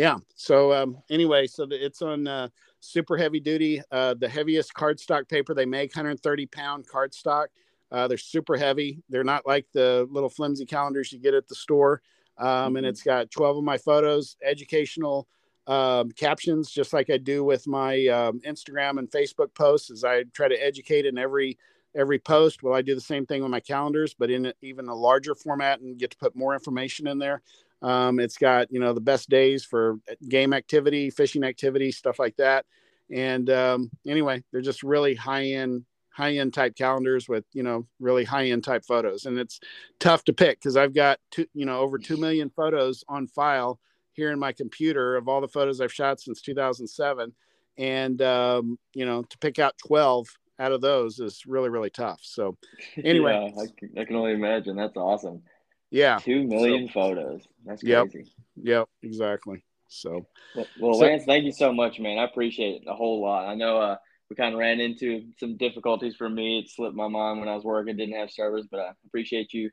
[0.00, 0.16] yeah.
[0.34, 2.48] So um, anyway, so the, it's on uh,
[2.80, 7.48] super heavy duty, uh, the heaviest cardstock paper they make, 130 pound cardstock.
[7.92, 9.02] Uh, they're super heavy.
[9.10, 12.00] They're not like the little flimsy calendars you get at the store.
[12.38, 12.76] Um, mm-hmm.
[12.76, 15.28] And it's got 12 of my photos, educational
[15.66, 19.90] um, captions, just like I do with my um, Instagram and Facebook posts.
[19.90, 21.58] As I try to educate in every
[21.94, 22.62] every post.
[22.62, 25.80] Well, I do the same thing with my calendars, but in even a larger format
[25.80, 27.42] and get to put more information in there.
[27.82, 29.96] Um, it's got you know the best days for
[30.28, 32.66] game activity, fishing activity, stuff like that.
[33.10, 37.86] And um, anyway, they're just really high end high end type calendars with you know
[37.98, 39.60] really high end type photos and it's
[40.00, 43.78] tough to pick because i've got two you know over 2 million photos on file
[44.12, 47.32] here in my computer of all the photos I've shot since 2007,
[47.78, 50.28] and um, you know, to pick out 12
[50.58, 52.20] out of those is really really tough.
[52.22, 52.56] So,
[53.04, 54.76] anyway, yeah, I, can, I, can only imagine.
[54.76, 55.42] That's awesome.
[55.90, 57.42] Yeah, two million so, photos.
[57.64, 58.18] That's crazy.
[58.18, 58.26] Yep,
[58.62, 59.64] yep, exactly.
[59.88, 62.18] So, well, well so, Lance, thank you so much, man.
[62.18, 63.48] I appreciate it a whole lot.
[63.48, 63.96] I know uh,
[64.28, 66.60] we kind of ran into some difficulties for me.
[66.60, 69.70] It slipped my mind when I was working, didn't have service, but I appreciate you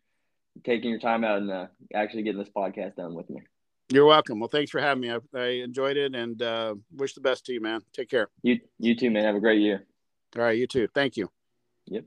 [0.63, 3.41] taking your time out and uh, actually getting this podcast done with me.
[3.89, 4.39] You're welcome.
[4.39, 5.11] Well, thanks for having me.
[5.11, 7.81] I, I enjoyed it and uh, wish the best to you, man.
[7.93, 8.27] Take care.
[8.41, 9.23] You, you too, man.
[9.23, 9.85] Have a great year.
[10.35, 10.57] All right.
[10.57, 10.87] You too.
[10.93, 11.29] Thank you.
[11.85, 12.03] Yep.